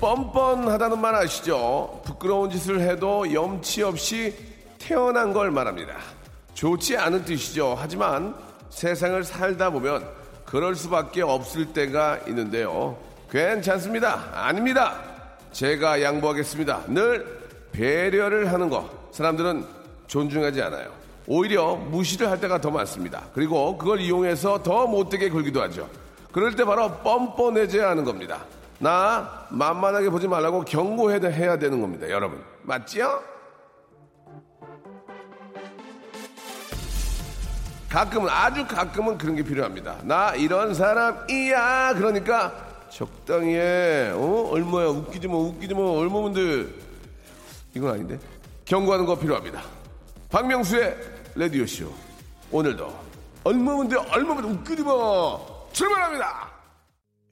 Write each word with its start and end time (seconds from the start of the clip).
뻔뻔하다는 0.00 1.00
말 1.00 1.14
아시죠? 1.16 2.00
부끄러운 2.04 2.50
짓을 2.50 2.80
해도 2.80 3.32
염치 3.32 3.82
없이 3.82 4.34
태어난 4.78 5.32
걸 5.32 5.50
말합니다. 5.50 5.96
좋지 6.54 6.96
않은 6.96 7.24
뜻이죠. 7.24 7.74
하지만 7.76 8.34
세상을 8.70 9.22
살다 9.24 9.70
보면 9.70 10.08
그럴 10.44 10.76
수밖에 10.76 11.22
없을 11.22 11.72
때가 11.72 12.18
있는데요. 12.28 12.96
괜찮습니다. 13.30 14.30
아닙니다. 14.32 15.00
제가 15.52 16.00
양보하겠습니다. 16.00 16.84
늘 16.88 17.40
배려를 17.72 18.52
하는 18.52 18.70
거 18.70 18.88
사람들은 19.10 19.66
존중하지 20.06 20.62
않아요. 20.62 20.90
오히려 21.26 21.74
무시를 21.74 22.30
할 22.30 22.40
때가 22.40 22.60
더 22.60 22.70
많습니다. 22.70 23.24
그리고 23.34 23.76
그걸 23.76 24.00
이용해서 24.00 24.62
더 24.62 24.86
못되게 24.86 25.28
굴기도 25.28 25.60
하죠. 25.62 25.88
그럴 26.32 26.54
때 26.54 26.64
바로 26.64 26.90
뻔뻔해져야 26.98 27.90
하는 27.90 28.04
겁니다. 28.04 28.44
나 28.78 29.46
만만하게 29.50 30.10
보지 30.10 30.28
말라고 30.28 30.64
경고해야 30.64 31.28
해야 31.30 31.58
되는 31.58 31.80
겁니다. 31.80 32.08
여러분. 32.08 32.42
맞지요? 32.62 33.22
가끔은 37.88 38.28
아주 38.28 38.66
가끔은 38.66 39.16
그런 39.16 39.34
게 39.34 39.42
필요합니다. 39.42 39.96
나 40.02 40.34
이런 40.34 40.74
사람이야. 40.74 41.94
그러니까 41.94 42.52
적당히 42.90 43.54
해. 43.54 44.10
어? 44.14 44.50
얼마야? 44.52 44.88
웃기지 44.88 45.26
마. 45.26 45.34
웃기지 45.36 45.74
마. 45.74 45.80
얼마면데 45.80 46.66
이건 47.74 47.92
아닌데. 47.92 48.18
경고하는 48.64 49.06
거 49.06 49.18
필요합니다. 49.18 49.62
박명수의 50.30 50.96
라디오 51.34 51.66
쇼. 51.66 51.90
오늘도 52.52 52.94
얼마면데 53.44 53.96
얼마면 53.96 54.44
웃기지 54.44 54.82
마. 54.82 55.38
출발합니다. 55.72 56.47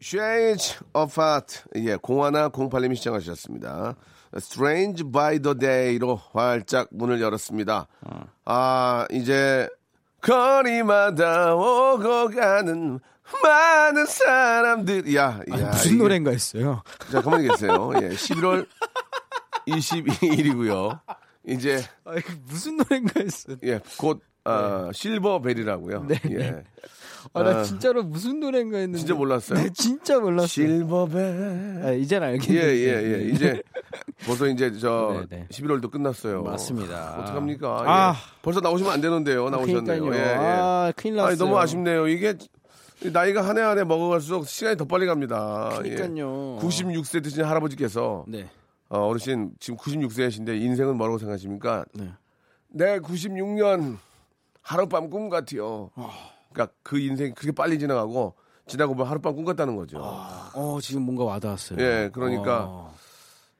Shades 0.02 0.78
of 0.94 1.20
Art. 1.20 1.62
예, 1.76 1.92
01 1.92 2.50
08님이 2.50 2.96
시청하셨습니다. 2.96 3.96
Strange 4.36 5.04
by 5.10 5.38
the 5.38 5.56
Day로 5.58 6.20
활짝 6.32 6.88
문을 6.90 7.20
열었습니다. 7.20 7.86
아, 8.44 9.06
이제 9.10 9.68
거리마다 10.20 11.54
오고 11.54 12.30
가는 12.30 13.00
많은 13.42 14.06
사람들. 14.06 15.14
야, 15.14 15.40
아니, 15.50 15.62
야. 15.62 15.70
무슨 15.70 15.98
노래인가 15.98 16.30
했어요. 16.30 16.82
자, 17.10 17.22
가만히 17.22 17.48
계세요. 17.48 17.92
예, 18.02 18.10
11월 18.10 18.66
22일이고요. 19.66 21.00
이제, 21.46 21.82
아니, 22.04 22.20
무슨 22.44 22.76
노래인가 22.76 23.20
했어요. 23.20 23.56
예, 23.64 23.80
곧, 23.98 24.20
아, 24.44 24.90
실버벨이라고요. 24.92 26.04
네, 26.04 26.20
예. 26.30 26.64
네. 27.34 27.40
아, 27.40 27.42
나 27.42 27.62
진짜로 27.62 28.02
무슨 28.02 28.40
노래인가 28.40 28.78
했는데. 28.78 28.98
진짜 28.98 29.14
몰랐어요? 29.14 29.58
네, 29.58 29.68
진짜 29.74 30.18
몰랐어요. 30.18 30.46
실버벨. 30.46 31.80
아, 31.84 31.90
이제는 31.92 32.28
예, 32.28 32.32
알겠는데. 32.32 32.76
예, 32.76 33.12
예. 33.24 33.28
이제 33.30 33.62
벌써 34.26 34.46
이제 34.48 34.72
저 34.78 35.24
네, 35.30 35.36
네. 35.38 35.46
11월도 35.50 35.90
끝났어요. 35.90 36.42
맞습니다. 36.42 37.18
어떡합니까? 37.20 37.82
아. 37.86 38.12
예. 38.14 38.40
벌써 38.42 38.60
나오시면 38.60 38.92
안 38.92 39.00
되는데요. 39.00 39.48
나오셨네요. 39.50 40.02
그러니까요. 40.02 40.14
예, 40.14 40.18
예. 40.30 40.34
아, 40.36 40.92
큰일 40.96 41.16
났어요. 41.16 41.28
아니, 41.30 41.38
너무 41.38 41.58
아쉽네요. 41.58 42.08
이게 42.08 42.34
나이가 43.12 43.42
한 43.46 43.58
해 43.58 43.62
한 43.62 43.78
해 43.78 43.84
먹어갈수록 43.84 44.46
시간이 44.48 44.76
더 44.78 44.84
빨리 44.86 45.04
갑니다. 45.06 45.70
그러니까요. 45.78 46.58
96세 46.60 47.22
드신 47.22 47.44
할아버지께서 47.44 48.24
네. 48.26 48.48
어, 48.88 49.00
어르신 49.08 49.50
지금 49.60 49.76
96세이신데 49.78 50.60
인생은 50.62 50.96
뭐라고 50.96 51.18
생각하십니까? 51.18 51.84
네. 51.92 52.10
내 52.68 52.98
96년 53.00 53.96
하룻밤 54.62 55.10
꿈 55.10 55.28
같아요. 55.28 55.90
그러니까 56.56 56.74
그 56.82 56.98
인생이 56.98 57.32
그렇게 57.34 57.52
빨리 57.52 57.78
지나가고 57.78 58.34
지나고 58.66 58.94
보면 58.94 59.08
하룻밤 59.08 59.36
꿈 59.36 59.44
같다는 59.44 59.76
거죠. 59.76 59.98
어, 60.02 60.78
지금 60.80 61.02
뭔가 61.02 61.24
와닿았어요. 61.24 61.78
예, 61.78 62.10
그러니까 62.12 62.64
어, 62.64 62.94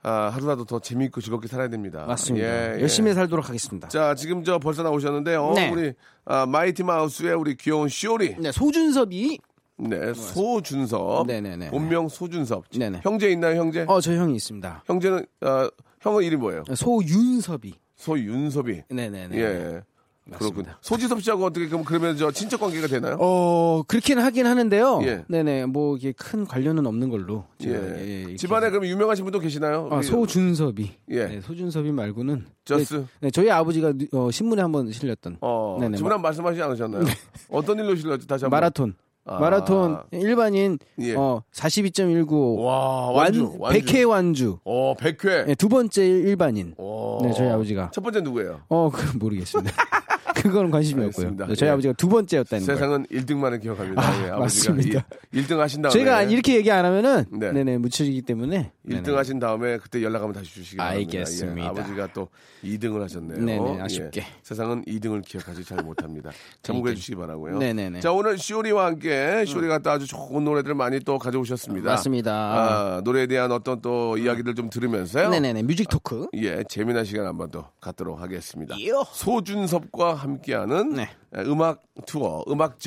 아, 0.03 0.31
하루라도 0.33 0.65
더 0.65 0.81
재미있고 0.81 1.21
즐겁게 1.21 1.47
살아야 1.47 1.69
됩니다. 1.69 2.07
맞습니다. 2.07 2.47
예, 2.47 2.77
예. 2.79 2.81
열심히 2.81 3.13
살도록 3.13 3.49
하겠습니다. 3.49 3.89
자, 3.89 4.15
지금 4.15 4.43
저 4.43 4.59
벌써 4.59 4.83
나오셨는데요. 4.83 5.53
네. 5.55 5.71
우리 5.71 5.93
아, 6.25 6.47
마이티 6.47 6.83
마우스의 6.83 7.35
우리 7.35 7.55
귀여운 7.57 7.89
쇼리. 7.89 8.35
네, 8.39 8.51
소준섭이 8.51 9.39
네, 9.79 10.15
소준섭. 10.15 11.27
네네네. 11.27 11.71
본명 11.71 12.09
소준섭. 12.09 12.71
네네. 12.71 13.01
형제 13.05 13.31
있나요, 13.31 13.61
형제? 13.61 13.85
어, 13.87 14.01
저 14.01 14.13
형이 14.15 14.35
있습니다. 14.37 14.85
형제는 14.87 15.27
아, 15.43 15.71
형은 16.01 16.25
이름이 16.25 16.41
뭐예요? 16.41 16.65
소윤섭이. 16.75 17.75
소윤섭이. 17.97 18.83
네네네. 18.89 19.37
예. 19.39 19.83
그렇군. 20.27 20.49
맞습니다. 20.65 20.79
소지섭 20.81 21.23
씨하고 21.23 21.45
어떻게 21.45 21.69
그럼 21.69 21.85
그러면 21.85 22.17
저 22.17 22.31
친척 22.31 22.61
관계가 22.61 22.89
되나요? 22.89 23.17
어, 23.21 23.83
그렇게는 23.87 24.23
하긴 24.25 24.47
하는데요. 24.47 25.01
예. 25.05 25.25
네네, 25.29 25.67
뭐, 25.67 25.97
이게 25.97 26.13
큰 26.13 26.45
관련은 26.45 26.87
없는 26.87 27.09
걸로. 27.11 27.45
예. 27.65 27.69
예, 27.71 28.21
이렇게 28.23 28.37
집안에. 28.37 28.71
그럼 28.71 28.87
유명하신 28.87 29.25
분도 29.25 29.39
계시나요? 29.39 29.89
아, 29.93 30.03
소준섭이. 30.03 30.91
예. 31.11 31.27
네, 31.27 31.41
소준섭이 31.41 31.93
말고는. 31.93 32.47
저스? 32.65 32.95
네, 32.95 33.05
네, 33.21 33.31
저희 33.31 33.51
아버지가 33.51 33.93
어, 34.13 34.31
신문에 34.31 34.63
한번 34.63 34.91
실렸던. 34.91 35.39
어, 35.41 35.79
네네, 35.81 35.99
한 36.03 36.21
말씀하시지 36.23 36.63
않으셨나요? 36.63 37.05
어떤 37.49 37.79
일로 37.79 37.95
실렸죠? 37.95 38.27
다시 38.27 38.45
한 38.45 38.51
번. 38.51 38.57
마라톤. 38.57 38.95
아. 39.29 39.41
마라톤 39.41 40.03
일반인 40.13 40.79
예. 41.01 41.17
어 41.17 41.43
42.19 41.53 42.63
와, 42.63 43.07
완 43.11 43.17
완주. 43.17 43.57
완주. 43.59 43.81
100회 43.81 44.09
완주. 44.09 44.59
어, 44.65 44.95
100회. 44.95 45.47
네, 45.47 45.55
두 45.57 45.69
번째 45.69 46.07
일반인. 46.07 46.75
오. 46.79 47.19
네, 47.23 47.33
저희 47.33 47.49
아버지가. 47.49 47.91
첫 47.93 48.03
번째 48.03 48.21
누구예요? 48.21 48.61
어, 48.69 48.89
그건 48.91 49.19
모르겠습니다. 49.19 49.73
그거는 50.49 50.71
관심이 50.71 51.05
없고요. 51.05 51.27
알겠습니다. 51.27 51.47
네, 51.47 51.55
저희 51.55 51.69
예. 51.69 51.73
아버지가 51.73 51.95
두 51.95 52.09
번째였다는. 52.09 52.65
세상은 52.65 53.07
1등만을 53.07 53.61
기억합니다. 53.61 54.03
아, 54.03 54.25
예, 54.25 54.31
아버지가 54.31 54.39
맞습니다. 54.73 55.07
1등 55.35 55.59
하신 55.59 55.83
다음에 55.83 55.93
제가 55.93 56.23
이렇게 56.23 56.57
얘기 56.57 56.71
안 56.71 56.85
하면은 56.85 57.25
네. 57.31 57.53
네. 57.53 57.65
네 57.65 57.79
묻히기 57.79 58.23
때문에 58.23 58.73
1등 58.87 59.05
네네. 59.05 59.17
하신 59.17 59.39
다음에 59.39 59.79
그때 59.79 60.03
연락하면 60.03 60.35
다시 60.35 60.53
주시기 60.55 60.77
바랍니다. 60.77 61.19
알겠습니다. 61.19 61.63
예, 61.63 61.67
아버지가 61.67 62.09
또 62.13 62.29
2등을 62.65 63.01
하셨네요. 63.01 63.45
네네, 63.45 63.81
아쉽게. 63.81 64.21
예, 64.21 64.27
세상은 64.43 64.85
2등을 64.85 65.25
기억하지 65.25 65.65
잘 65.65 65.83
못합니다. 65.83 66.31
참고해 66.63 66.95
주시기 66.95 67.17
바라고요. 67.17 67.59
네네네. 67.59 68.01
자 68.01 68.13
오늘 68.13 68.39
쇼리와 68.39 68.87
함께 68.87 69.45
쇼리가 69.47 69.79
또 69.81 69.91
아주 69.91 70.07
좋은 70.07 70.45
노래들을 70.45 70.75
많이 70.75 71.01
또 71.01 71.19
가져오셨습니다. 71.19 71.91
맞습니다. 71.91 72.33
아, 72.33 73.01
노래에 73.05 73.27
대한 73.27 73.53
어떤 73.53 73.81
또 73.81 74.17
이야기들 74.17 74.55
좀 74.55 74.71
들으면서요. 74.71 75.31
네네네 75.31 75.63
뮤직 75.63 75.89
토크. 75.89 76.27
예, 76.35 76.63
재미난 76.69 77.05
시간 77.05 77.27
한번 77.27 77.51
더 77.51 77.71
갖도록 77.81 78.21
하겠습니다. 78.21 78.75
소준섭과 79.13 80.15
함께 80.15 80.36
하는 80.55 80.95
네. 80.95 81.09
음악 81.39 81.83
투어, 82.07 82.45
음악 82.49 82.79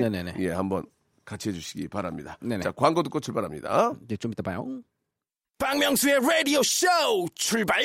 네네네. 0.00 0.34
예, 0.38 0.50
한번 0.50 0.84
같이 1.24 1.48
해주시기 1.50 1.88
바랍니다. 1.88 2.38
네네. 2.40 2.62
자, 2.62 2.72
광고 2.72 3.02
듣고 3.02 3.20
출발합니다. 3.20 3.92
이제 4.04 4.16
좀 4.16 4.32
이따 4.32 4.42
봐요. 4.42 4.66
박명수의 5.58 6.20
라디오 6.20 6.62
쇼 6.62 6.86
출발! 7.34 7.82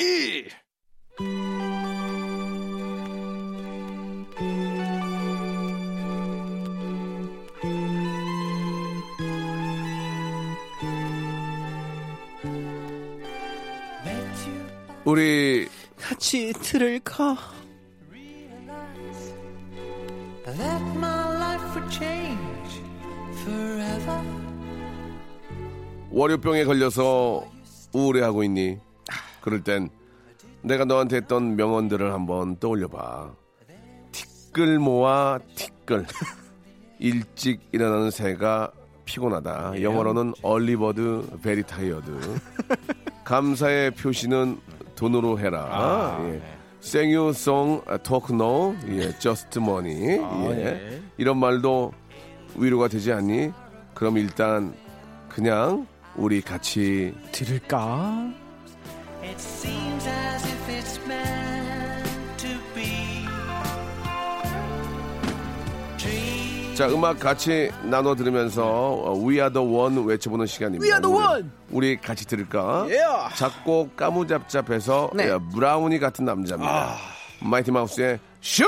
우리 15.03 15.67
같이 15.99 16.53
들을까? 16.53 17.60
That 20.57 20.81
my 20.97 21.37
life 21.37 21.75
would 21.75 21.89
change 21.91 22.81
forever. 23.43 24.21
월요병에 26.11 26.65
걸려서 26.65 27.45
우울해하고 27.93 28.43
있니? 28.43 28.77
그럴 29.41 29.63
땐 29.63 29.89
내가 30.61 30.85
너한테 30.85 31.17
했던 31.17 31.55
명언들을 31.55 32.13
한번 32.13 32.57
떠올려봐. 32.57 33.31
티끌 34.11 34.79
모아 34.79 35.39
티끌. 35.55 36.05
일찍 36.99 37.61
일어나는 37.71 38.11
새가 38.11 38.71
피곤하다. 39.05 39.81
영어로는 39.81 40.33
early 40.43 40.97
bird 40.97 41.39
very 41.41 41.63
tired. 41.63 42.39
감사의 43.23 43.91
표시는 43.91 44.59
돈으로 44.95 45.39
해라. 45.39 46.19
예. 46.25 46.60
생유송 46.81 47.83
토크 48.03 48.33
노 48.33 48.75
예, 48.89 49.17
just 49.19 49.59
money. 49.59 50.19
예. 50.57 51.01
이런 51.17 51.37
말도 51.37 51.93
위로가 52.55 52.87
되지 52.87 53.13
않니? 53.13 53.51
그럼 53.93 54.17
일단 54.17 54.73
그냥 55.29 55.87
우리 56.15 56.41
같이 56.41 57.13
들을까? 57.31 58.31
자 66.75 66.87
음악 66.87 67.19
같이 67.19 67.69
나눠 67.83 68.15
들으면서 68.15 68.63
어, 68.65 69.13
We 69.17 69.35
Are 69.35 69.51
The 69.51 69.67
One 69.67 70.05
외쳐보는 70.07 70.45
시간입니다. 70.45 70.83
We 70.83 70.91
are 70.91 71.01
the 71.01 71.13
one! 71.15 71.51
우리 71.69 71.97
같이 71.97 72.25
들을까? 72.25 72.83
Yeah. 72.83 73.35
작고 73.35 73.91
까무잡잡해서 73.95 75.11
네. 75.13 75.25
예, 75.31 75.37
브라우니 75.53 75.99
같은 75.99 76.25
남자입니다. 76.25 76.95
마이티 77.41 77.71
마우스의 77.71 78.19
슈리! 78.39 78.67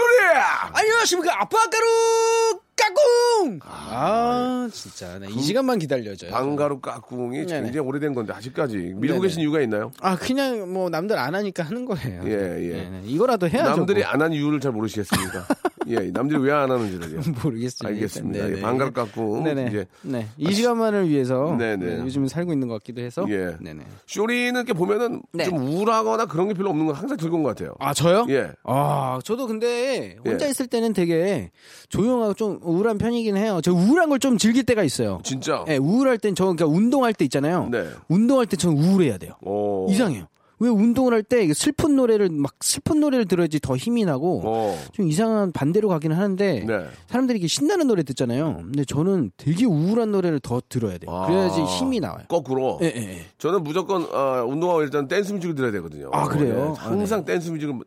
안녕하십니까 0.73 1.41
아빠가루 1.41 2.59
까꿍 2.75 3.59
아 3.63 4.67
진짜 4.71 5.19
네, 5.19 5.27
이 5.29 5.41
시간만 5.41 5.79
기다려줘요 5.79 6.31
방가루 6.31 6.79
까꿍이 6.79 7.45
네네. 7.45 7.61
굉장히 7.63 7.87
오래된 7.87 8.13
건데 8.13 8.33
아직까지 8.33 8.75
밀고 8.77 8.99
네네. 9.15 9.19
계신 9.19 9.41
이유가 9.41 9.61
있나요? 9.61 9.91
아 10.01 10.15
그냥 10.15 10.71
뭐 10.73 10.89
남들 10.89 11.17
안 11.17 11.35
하니까 11.35 11.63
하는 11.63 11.85
거예요 11.85 12.23
예, 12.25 12.31
예. 12.69 12.83
네네. 12.83 13.01
이거라도 13.05 13.47
해야죠 13.47 13.69
남들이 13.77 14.01
뭐. 14.01 14.09
안한 14.09 14.33
이유를 14.33 14.59
잘 14.59 14.71
모르시겠습니까? 14.71 15.45
예, 15.87 15.99
남들이 16.11 16.39
왜 16.39 16.53
안 16.53 16.71
하는지를요. 16.71 17.21
모르겠습니다 17.43 17.87
알겠습니다. 17.89 18.45
네네. 18.45 18.57
예, 18.57 18.61
방가루 18.61 18.91
까꿍 18.93 19.43
네네 19.43 19.67
이제 19.67 19.85
네. 20.01 20.27
이 20.37 20.53
시간만을 20.53 21.09
위해서 21.09 21.55
네네. 21.59 21.85
네, 21.85 21.99
요즘 21.99 22.25
살고 22.27 22.53
있는 22.53 22.67
것 22.69 22.75
같기도 22.75 23.01
해서 23.01 23.25
예. 23.29 23.57
네네 23.59 23.83
쇼리는 24.07 24.55
이렇게 24.55 24.71
보면은 24.73 25.21
네. 25.33 25.43
좀 25.43 25.57
우울하거나 25.57 26.25
그런 26.27 26.47
게 26.47 26.53
별로 26.53 26.69
없는 26.69 26.85
건 26.85 26.95
항상 26.95 27.17
즐거운 27.17 27.43
것 27.43 27.49
같아요. 27.49 27.73
아 27.79 27.93
저요? 27.93 28.25
예. 28.29 28.51
아 28.63 29.19
저도 29.25 29.45
근데 29.47 30.15
혼자 30.25 30.45
예. 30.45 30.49
있을 30.51 30.67
때는 30.67 30.93
되게 30.93 31.51
조용하고 31.89 32.33
좀 32.33 32.59
우울한 32.65 32.97
편이긴 32.97 33.37
해요 33.37 33.59
저 33.63 33.71
우울한 33.73 34.09
걸 34.09 34.19
좀 34.19 34.37
즐길 34.37 34.63
때가 34.63 34.83
있어요 34.83 35.19
진짜. 35.23 35.63
네, 35.67 35.77
우울할 35.77 36.17
땐 36.17 36.33
저 36.35 36.43
그러니까 36.45 36.65
운동할 36.65 37.13
때 37.13 37.25
있잖아요 37.25 37.67
네. 37.71 37.87
운동할 38.09 38.45
때 38.45 38.55
저는 38.57 38.77
우울해야 38.77 39.17
돼요 39.17 39.33
어. 39.45 39.87
이상해요. 39.89 40.27
왜 40.59 40.69
운동을 40.69 41.11
할 41.13 41.23
때 41.23 41.51
슬픈 41.53 41.97
노래를 41.97 42.29
막 42.29 42.53
슬픈 42.61 43.01
노래를 43.01 43.25
들어야지 43.25 43.59
더 43.59 43.75
힘이 43.75 44.05
나고 44.05 44.43
어. 44.45 44.79
좀 44.93 45.09
이상한 45.09 45.51
반대로 45.51 45.89
가기는 45.89 46.15
하는데 46.15 46.63
네. 46.65 46.85
사람들이 47.07 47.39
이렇게 47.39 47.47
신나는 47.47 47.87
노래 47.87 48.03
듣잖아요. 48.03 48.61
근데 48.61 48.85
저는 48.85 49.31
되게 49.35 49.65
우울한 49.65 50.11
노래를 50.13 50.39
더 50.39 50.61
들어야 50.69 50.97
돼요. 50.99 51.13
아. 51.13 51.25
그래야지 51.27 51.63
힘이 51.63 51.99
나와요. 51.99 52.23
거꾸로. 52.29 52.79
예, 52.81 52.93
예, 52.95 53.01
예. 53.01 53.25
저는 53.39 53.63
무조건 53.63 54.03
어, 54.03 54.45
운동하고 54.47 54.83
일단 54.83 55.09
댄스 55.09 55.33
뮤직을 55.33 55.55
들어야 55.55 55.71
되거든요. 55.73 56.09
아, 56.13 56.29
그래요? 56.29 56.75
예, 56.77 56.79
항상 56.79 57.25
댄스 57.25 57.49
뮤직을 57.49 57.77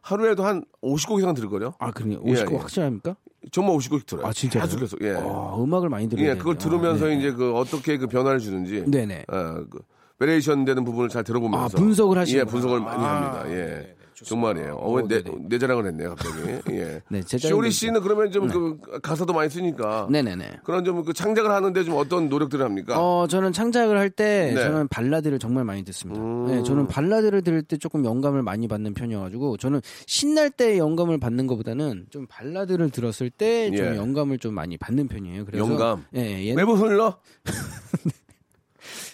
하루에도 0.00 0.44
한 0.44 0.64
50곡 0.82 1.18
이상 1.18 1.34
들을걸요? 1.34 1.74
아, 1.78 1.90
그래요? 1.90 2.20
예, 2.24 2.32
50곡 2.32 2.52
예. 2.52 2.56
확실합니까? 2.56 3.16
정말 3.50 3.76
50곡 3.76 4.06
들어요. 4.06 4.26
아, 4.26 4.32
진짜요? 4.32 4.64
계속해서. 4.64 4.96
예. 5.02 5.14
아, 5.16 5.56
음악을 5.58 5.88
많이 5.88 6.08
들어야 6.08 6.30
예. 6.30 6.34
그걸 6.36 6.56
들으면서 6.56 7.06
아, 7.06 7.08
네. 7.08 7.18
이제 7.18 7.32
그 7.32 7.54
어떻게 7.54 7.98
그 7.98 8.06
변화를 8.06 8.38
주는지. 8.38 8.84
네네. 8.86 9.24
어, 9.28 9.64
그 9.68 9.80
variation 10.18 10.64
되는 10.64 10.84
부분을 10.84 11.08
잘 11.08 11.24
들어보면서. 11.24 11.64
아, 11.64 11.68
분석을 11.80 12.18
하시는구나. 12.18 12.48
예, 12.48 12.50
분석을 12.50 12.80
많이 12.80 13.04
아, 13.04 13.16
합니다. 13.16 13.56
예. 13.56 13.96
정말이에요. 14.22 14.74
어, 14.76 14.92
왜 14.92 15.02
오, 15.02 15.08
내. 15.08 15.22
내 15.48 15.58
자랑을 15.58 15.86
했네요, 15.86 16.14
갑자기. 16.16 16.60
예. 16.70 17.02
네, 17.10 17.22
제 17.22 17.38
쇼리 17.38 17.70
씨는 17.70 18.00
그러면 18.00 18.30
좀그 18.30 19.00
가사도 19.02 19.32
많이 19.32 19.50
쓰니까. 19.50 20.08
네네네. 20.10 20.60
그런 20.64 20.84
좀 20.84 21.02
그 21.02 21.12
창작을 21.12 21.50
하는데 21.50 21.84
좀 21.84 21.94
어떤 21.96 22.28
노력들을 22.28 22.64
합니까? 22.64 22.94
어, 22.98 23.26
저는 23.26 23.52
창작을 23.52 23.98
할때 23.98 24.52
네. 24.54 24.62
저는 24.62 24.88
발라드를 24.88 25.38
정말 25.38 25.64
많이 25.64 25.84
듣습니다. 25.84 26.20
음. 26.20 26.46
네, 26.46 26.62
저는 26.62 26.86
발라드를 26.86 27.42
들을 27.42 27.62
때 27.62 27.76
조금 27.76 28.04
영감을 28.04 28.42
많이 28.42 28.68
받는 28.68 28.94
편이어가지고 28.94 29.56
저는 29.56 29.80
신날 30.06 30.50
때 30.50 30.78
영감을 30.78 31.18
받는 31.18 31.46
것보다는 31.46 32.06
좀 32.10 32.26
발라드를 32.28 32.90
들었을 32.90 33.30
때좀 33.30 33.76
예. 33.78 33.96
영감을 33.96 34.38
좀 34.38 34.54
많이 34.54 34.76
받는 34.76 35.08
편이에요. 35.08 35.44
그래서 35.44 35.64
영감? 35.66 36.04
예, 36.14 36.20
예, 36.20 36.44
예. 36.46 36.54
매부 36.54 36.74
흘러? 36.74 37.18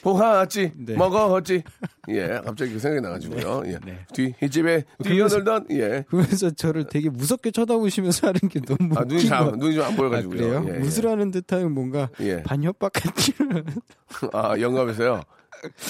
보았지, 0.02 0.72
네. 0.76 0.94
먹었지. 0.94 1.62
예, 2.08 2.40
갑자기 2.44 2.72
그 2.72 2.78
생각이 2.78 3.02
나가지고요. 3.02 3.62
예. 3.66 3.78
네. 3.84 3.98
뒤, 4.14 4.34
흰집에 4.38 4.84
뛰어놀던, 5.02 5.66
예. 5.72 6.04
그러면서 6.08 6.50
저를 6.50 6.84
되게 6.88 7.10
무섭게 7.10 7.50
쳐다보시면서 7.50 8.28
하는 8.28 8.40
게 8.48 8.60
너무 8.60 8.94
아, 8.96 9.04
눈이 9.04 9.26
잘, 9.26 9.44
거. 9.44 9.56
눈이 9.56 9.74
좀안 9.74 9.92
아, 9.92 9.96
보여가지고요. 9.96 10.38
그래요? 10.38 10.64
예, 10.68 10.74
예. 10.74 10.78
무술하는 10.78 11.30
듯한 11.30 11.72
뭔가 11.72 12.08
예. 12.20 12.42
반협박 12.42 12.92
같은. 12.92 13.64
아, 14.32 14.58
영감에서요? 14.58 15.22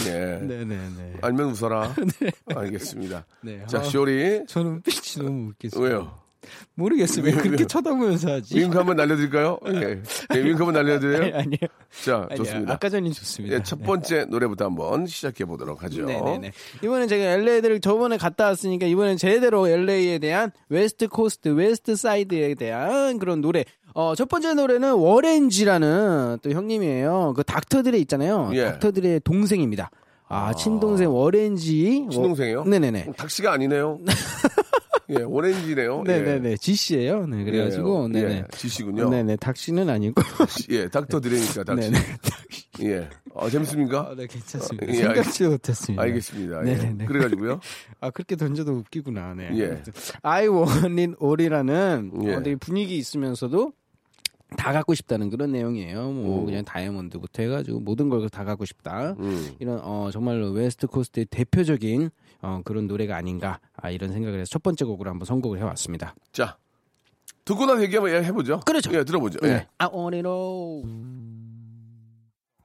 예. 0.06 0.12
네네네. 0.42 1.18
알면 1.20 1.50
웃어라. 1.50 1.94
알겠습니다. 2.54 3.26
네. 3.42 3.64
자, 3.66 3.80
아, 3.80 3.82
쇼리. 3.82 4.44
저는 4.46 4.82
빛이 4.82 5.24
너무 5.24 5.50
웃겼어요. 5.50 5.84
왜요? 5.84 6.27
모르겠어요. 6.74 7.24
왜 7.24 7.32
왜, 7.32 7.36
그렇게? 7.36 7.66
쳐다보면서 7.66 8.32
하지? 8.32 8.58
윙크 8.58 8.76
한번 8.76 8.96
날려드릴까요? 8.96 9.58
예. 9.66 10.00
예, 10.34 10.38
윙크 10.38 10.62
한번 10.64 10.76
아니, 10.76 10.86
날려드려요? 10.88 11.34
아니요. 11.36 11.56
자, 12.04 12.26
아니요. 12.30 12.36
좋습니다. 12.44 12.72
아까 12.72 12.88
전이 12.88 13.12
좋습니다. 13.12 13.56
예, 13.56 13.62
첫 13.62 13.82
번째 13.82 14.26
노래부터 14.26 14.66
한번 14.66 15.06
시작해 15.06 15.44
보도록 15.44 15.82
하죠. 15.82 16.04
네네네. 16.06 16.52
이번엔 16.84 17.08
제가 17.08 17.24
LA를 17.24 17.80
저번에 17.80 18.16
갔다 18.16 18.44
왔으니까 18.46 18.86
이번엔 18.86 19.16
제대로 19.16 19.66
LA에 19.68 20.18
대한 20.18 20.52
웨스트 20.68 21.08
코스트, 21.08 21.48
웨스트 21.48 21.96
사이드에 21.96 22.54
대한 22.54 23.18
그런 23.18 23.40
노래. 23.40 23.64
어, 23.94 24.14
첫 24.14 24.28
번째 24.28 24.54
노래는 24.54 24.92
워렌 24.94 25.61
G라는 25.61 26.38
또 26.42 26.50
형님이에요. 26.50 27.32
그 27.36 27.42
닥터 27.42 27.73
드레 27.73 27.98
있잖아요. 27.98 28.50
예. 28.54 28.64
닥터 28.64 28.95
드레 28.95 29.20
동생입니다. 29.24 29.90
아, 30.30 30.52
친동생 30.52 31.10
워렌 31.10 31.82
G. 31.82 32.06
친동생이요? 32.10 32.64
네네네. 32.64 33.12
닥씨가 33.16 33.50
아니네요. 33.52 33.98
예, 35.10 35.22
워렌지네요. 35.22 36.02
네네네. 36.02 36.56
지씨예요 36.56 37.26
네, 37.26 37.44
그래가지고. 37.44 38.10
예, 38.14 38.20
네네. 38.20 38.34
예, 38.34 38.44
지씨군요. 38.56 39.08
네네. 39.08 39.36
닥씨는 39.36 39.88
아니고. 39.88 40.20
예, 40.70 40.88
닥터 40.88 41.20
드레니까 41.20 41.64
닥씨. 41.64 41.90
네네. 41.90 42.04
예. 42.82 43.08
아, 43.34 43.48
재밌습니까? 43.48 44.00
아, 44.10 44.14
네, 44.14 44.26
괜찮습니다. 44.26 44.86
예, 44.88 44.92
생각지도 44.94 45.50
못했습니다. 45.50 46.02
알겠습니다. 46.02 46.60
예. 46.60 46.74
네네네. 46.74 47.06
그래가지고요. 47.06 47.60
아 48.00 48.10
그렇게 48.10 48.36
던져도 48.36 48.72
웃기구나. 48.72 49.34
네. 49.34 49.50
예. 49.58 49.82
I 50.22 50.48
want 50.48 51.00
it 51.00 51.14
all이라는 51.22 52.12
예. 52.24 52.34
어, 52.34 52.42
되게 52.42 52.56
분위기 52.56 52.98
있으면서도 52.98 53.72
다 54.56 54.72
갖고 54.72 54.94
싶다는 54.94 55.28
그런 55.30 55.52
내용이에요. 55.52 56.10
뭐 56.10 56.40
음. 56.40 56.46
그냥 56.46 56.64
다이아몬드부터 56.64 57.42
해가지고 57.42 57.80
모든 57.80 58.08
걸 58.08 58.28
다 58.30 58.44
갖고 58.44 58.64
싶다. 58.64 59.14
음. 59.18 59.54
이런 59.58 59.78
어 59.82 60.10
정말로 60.12 60.50
West 60.50 60.86
Coast의 60.86 61.26
대표적인 61.26 62.10
어 62.42 62.60
그런 62.64 62.86
노래가 62.86 63.16
아닌가 63.16 63.60
아, 63.76 63.90
이런 63.90 64.12
생각을 64.12 64.40
해서 64.40 64.48
첫 64.50 64.62
번째 64.62 64.84
곡으로 64.86 65.10
한번 65.10 65.26
선곡을 65.26 65.58
해왔습니다. 65.58 66.14
자, 66.32 66.56
듣고 67.44 67.66
나서 67.66 67.82
얘기 67.82 67.96
한번 67.96 68.24
해보죠. 68.24 68.60
그렇죠. 68.60 68.92
예, 68.94 69.04
들어보죠. 69.04 69.38
네. 69.40 69.48
예. 69.48 69.66
I 69.78 69.88
want 69.92 70.16
it 70.16 70.26
all. 70.28 70.82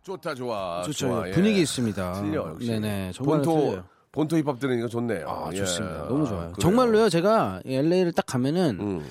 좋다, 0.03 0.36
좋아. 0.36 0.81
좋죠. 0.84 1.07
좋아, 1.07 1.27
예. 1.29 1.31
분위기 1.31 1.62
있습니다. 1.62 2.13
틀려, 2.22 2.50
역시. 2.50 2.67
네네. 2.67 3.12
본토, 3.19 3.55
틀려요. 3.55 3.84
본토 4.12 4.38
힙합 4.38 4.60
들으니까 4.60 4.88
좋네요. 4.89 5.27
아, 5.29 5.50
예. 5.53 5.57
좋습니다. 5.57 6.07
너무 6.07 6.25
좋아요. 6.27 6.39
그래요. 6.41 6.53
정말로요. 6.60 7.10
제가 7.10 7.62
LA를 7.65 8.12
딱 8.12 8.25
가면은 8.25 8.77
음. 8.81 9.05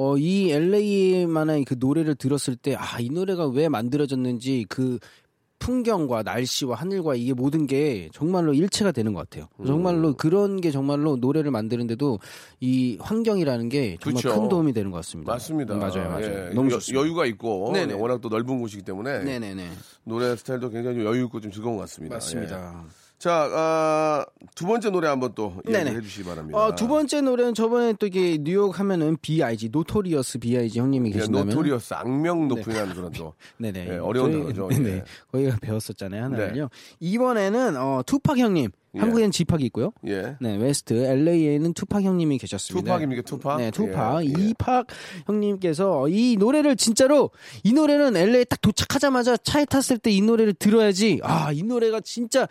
어, 0.00 0.16
이 0.16 0.52
LA만의 0.52 1.64
그 1.64 1.74
노래를 1.76 2.14
들었을 2.14 2.54
때, 2.54 2.76
아, 2.78 3.00
이 3.00 3.10
노래가 3.10 3.48
왜 3.48 3.68
만들어졌는지 3.68 4.64
그 4.68 5.00
풍경과 5.58 6.22
날씨와 6.22 6.76
하늘과 6.76 7.16
이게 7.16 7.32
모든 7.34 7.66
게 7.66 8.08
정말로 8.12 8.54
일체가 8.54 8.92
되는 8.92 9.12
것 9.12 9.28
같아요. 9.28 9.48
음. 9.58 9.66
정말로 9.66 10.14
그런 10.14 10.60
게 10.60 10.70
정말로 10.70 11.16
노래를 11.16 11.50
만드는데도 11.50 12.20
이 12.60 12.96
환경이라는 13.00 13.68
게 13.70 13.96
정말 14.00 14.22
그쵸. 14.22 14.40
큰 14.40 14.48
도움이 14.48 14.72
되는 14.72 14.92
것 14.92 14.98
같습니다. 14.98 15.32
맞습니다. 15.32 15.74
음, 15.74 15.80
맞아요, 15.80 16.08
맞아요. 16.10 16.50
예. 16.50 16.54
너무 16.54 16.68
여, 16.70 16.74
좋습니다. 16.74 17.02
여유가 17.02 17.26
있고 17.26 17.72
네네. 17.72 17.94
워낙 17.94 18.20
또 18.20 18.28
넓은 18.28 18.60
곳이기 18.60 18.84
때문에 18.84 19.24
네네네. 19.24 19.68
노래 20.04 20.36
스타일도 20.36 20.70
굉장히 20.70 20.98
좀 20.98 21.06
여유 21.06 21.24
있고 21.24 21.40
좀 21.40 21.50
즐거운 21.50 21.74
것 21.74 21.80
같습니다. 21.80 22.14
예. 22.14 22.16
맞습니다. 22.18 22.84
자, 23.18 23.50
아, 23.52 24.26
두 24.54 24.64
번째 24.66 24.90
노래 24.90 25.08
한번 25.08 25.32
또. 25.34 25.52
얘기해 25.66 26.00
주시기 26.02 26.22
바랍니다. 26.24 26.56
어, 26.56 26.74
두 26.76 26.86
번째 26.86 27.20
노래는 27.20 27.52
저번에 27.54 27.92
또 27.98 28.06
이게 28.06 28.38
뉴욕 28.40 28.78
하면은 28.78 29.16
B.I.G. 29.20 29.70
노토리어스 29.70 30.38
B.I.G. 30.38 30.78
형님이 30.78 31.10
예, 31.10 31.14
계신다면 31.14 31.48
노토리어스 31.48 31.94
악명 31.94 32.46
높은 32.46 32.62
그런 32.62 33.10
또 33.12 33.34
네네. 33.58 33.88
예, 33.90 33.96
어려운 33.98 34.30
저희- 34.32 34.42
단어죠. 34.42 34.68
네네. 34.68 34.88
예. 34.98 35.04
거기가 35.32 35.56
배웠었잖아요. 35.60 36.24
하나는요. 36.24 36.68
이번에는 37.00 37.76
어, 37.76 38.02
투팍 38.06 38.38
형님. 38.38 38.70
예. 38.94 39.00
한국엔 39.00 39.32
지팍이 39.32 39.64
있고요. 39.66 39.92
예. 40.06 40.36
네, 40.40 40.56
웨스트 40.56 40.94
LA에는 40.94 41.74
투팍 41.74 42.02
형님이 42.04 42.38
계셨습니다. 42.38 42.86
투팍입니까? 42.86 43.22
투팍? 43.22 43.58
네, 43.58 43.70
투팍. 43.70 44.24
예, 44.24 44.28
예. 44.28 44.32
이팍 44.48 44.86
형님께서 45.26 46.08
이 46.08 46.36
노래를 46.38 46.74
진짜로 46.76 47.30
이 47.64 47.72
노래는 47.74 48.16
LA에 48.16 48.44
딱 48.44 48.60
도착하자마자 48.62 49.36
차에 49.38 49.64
탔을 49.66 49.98
때 49.98 50.10
이 50.10 50.22
노래를 50.22 50.54
들어야지. 50.54 51.20
아, 51.22 51.52
이 51.52 51.62
노래가 51.64 52.00
진짜 52.00 52.48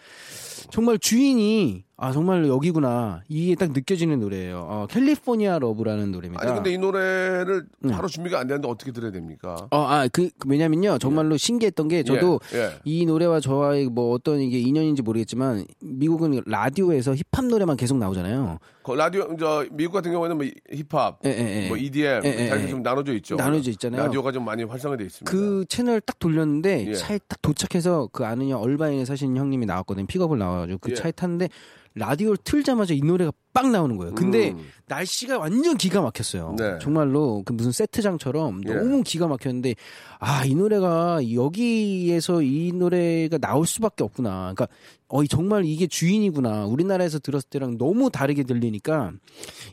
정말 0.72 0.98
주인이 1.00 1.84
아 2.00 2.12
정말 2.12 2.48
여기구나 2.48 3.24
이게 3.28 3.56
딱 3.56 3.72
느껴지는 3.72 4.20
노래예요. 4.20 4.68
어, 4.70 4.88
California 4.88 5.58
Love라는 5.58 6.12
노래입니다. 6.12 6.44
아니 6.44 6.54
근데 6.54 6.72
이 6.72 6.78
노래를 6.78 7.66
음. 7.86 7.90
바로 7.90 8.08
준비가 8.08 8.40
안 8.40 8.46
되는데 8.46 8.68
어떻게 8.68 8.92
들어야 8.92 9.12
됩니까? 9.12 9.68
어, 9.72 9.80
아, 9.80 10.08
그, 10.14 10.30
그 10.38 10.48
왜냐면요. 10.48 11.00
정말로 11.00 11.38
신기했던 11.38 11.88
게 11.88 12.04
저도 12.04 12.40
예, 12.54 12.58
예. 12.60 12.72
이 12.86 13.08
노래와 13.08 13.40
저와의 13.40 13.88
뭐 13.88 14.14
어떤 14.14 14.42
이게 14.42 14.60
인연인지 14.60 15.02
모르겠지만 15.02 15.66
미국은 15.82 16.40
라디오에서 16.46 17.16
힙합 17.16 17.46
노래만 17.46 17.78
계속 17.78 17.98
나오잖아요. 17.98 18.60
그 18.84 18.92
라디오 18.92 19.36
저 19.38 19.66
미국 19.72 19.94
같은 19.94 20.12
경우에는 20.12 20.38
뭐 20.38 20.46
힙합, 20.72 21.20
예, 21.26 21.30
예, 21.30 21.64
예. 21.64 21.68
뭐 21.68 21.78
EDM 21.78 22.22
예, 22.24 22.30
예, 22.30 22.50
다 22.50 22.56
이렇게 22.56 22.64
예. 22.66 22.70
좀 22.70 22.84
나눠져 22.84 23.14
있죠. 23.16 23.36
나눠져 23.36 23.72
있잖아요. 23.72 24.04
라디오가 24.04 24.32
좀 24.32 24.46
많이 24.46 24.64
활성화돼 24.64 25.04
있습니다. 25.04 25.30
그 25.30 25.66
채널 25.68 26.00
딱 26.00 26.20
돌렸는데 26.20 26.88
예. 26.90 26.94
차에 26.94 27.20
딱 27.28 27.42
도착해서 27.42 28.08
그 28.14 28.24
아는 28.24 28.48
형 28.50 28.62
얼바인에 28.62 29.04
사시는 29.04 29.36
형님이 29.36 29.66
나왔거든요. 29.66 30.06
픽업을 30.06 30.38
나와가지고 30.58 30.80
그 30.80 30.92
예. 30.92 30.96
차에 30.96 31.12
탔는데 31.12 31.50
라디오를 31.96 32.38
틀자마자 32.44 32.94
이 32.94 33.02
노래가 33.02 33.32
빡 33.54 33.72
나오는 33.72 33.98
거예요. 33.98 34.14
근데 34.14 34.52
음. 34.52 34.70
날씨가 34.88 35.40
완전 35.40 35.78
기가 35.78 36.02
막혔어요. 36.02 36.56
네. 36.58 36.78
정말로 36.80 37.42
그 37.44 37.54
무슨 37.54 37.72
세트장처럼 37.72 38.62
예. 38.68 38.74
너무 38.74 39.02
기가 39.02 39.28
막혔는데 39.28 39.74
아 40.20 40.46
이 40.46 40.54
노래가 40.54 41.20
여기에서 41.34 42.42
이 42.44 42.72
노래가 42.74 43.40
나올 43.40 43.66
수밖에 43.66 44.04
없구나. 44.04 44.54
그러니까 44.54 44.68
어 45.08 45.26
정말 45.26 45.66
이게 45.66 45.88
주인이구나. 45.88 46.68
우리나라에서 46.68 47.18
들었을 47.20 47.50
때랑 47.50 47.78
너무 47.78 48.12
다르게 48.12 48.44
들리니까 48.44 49.14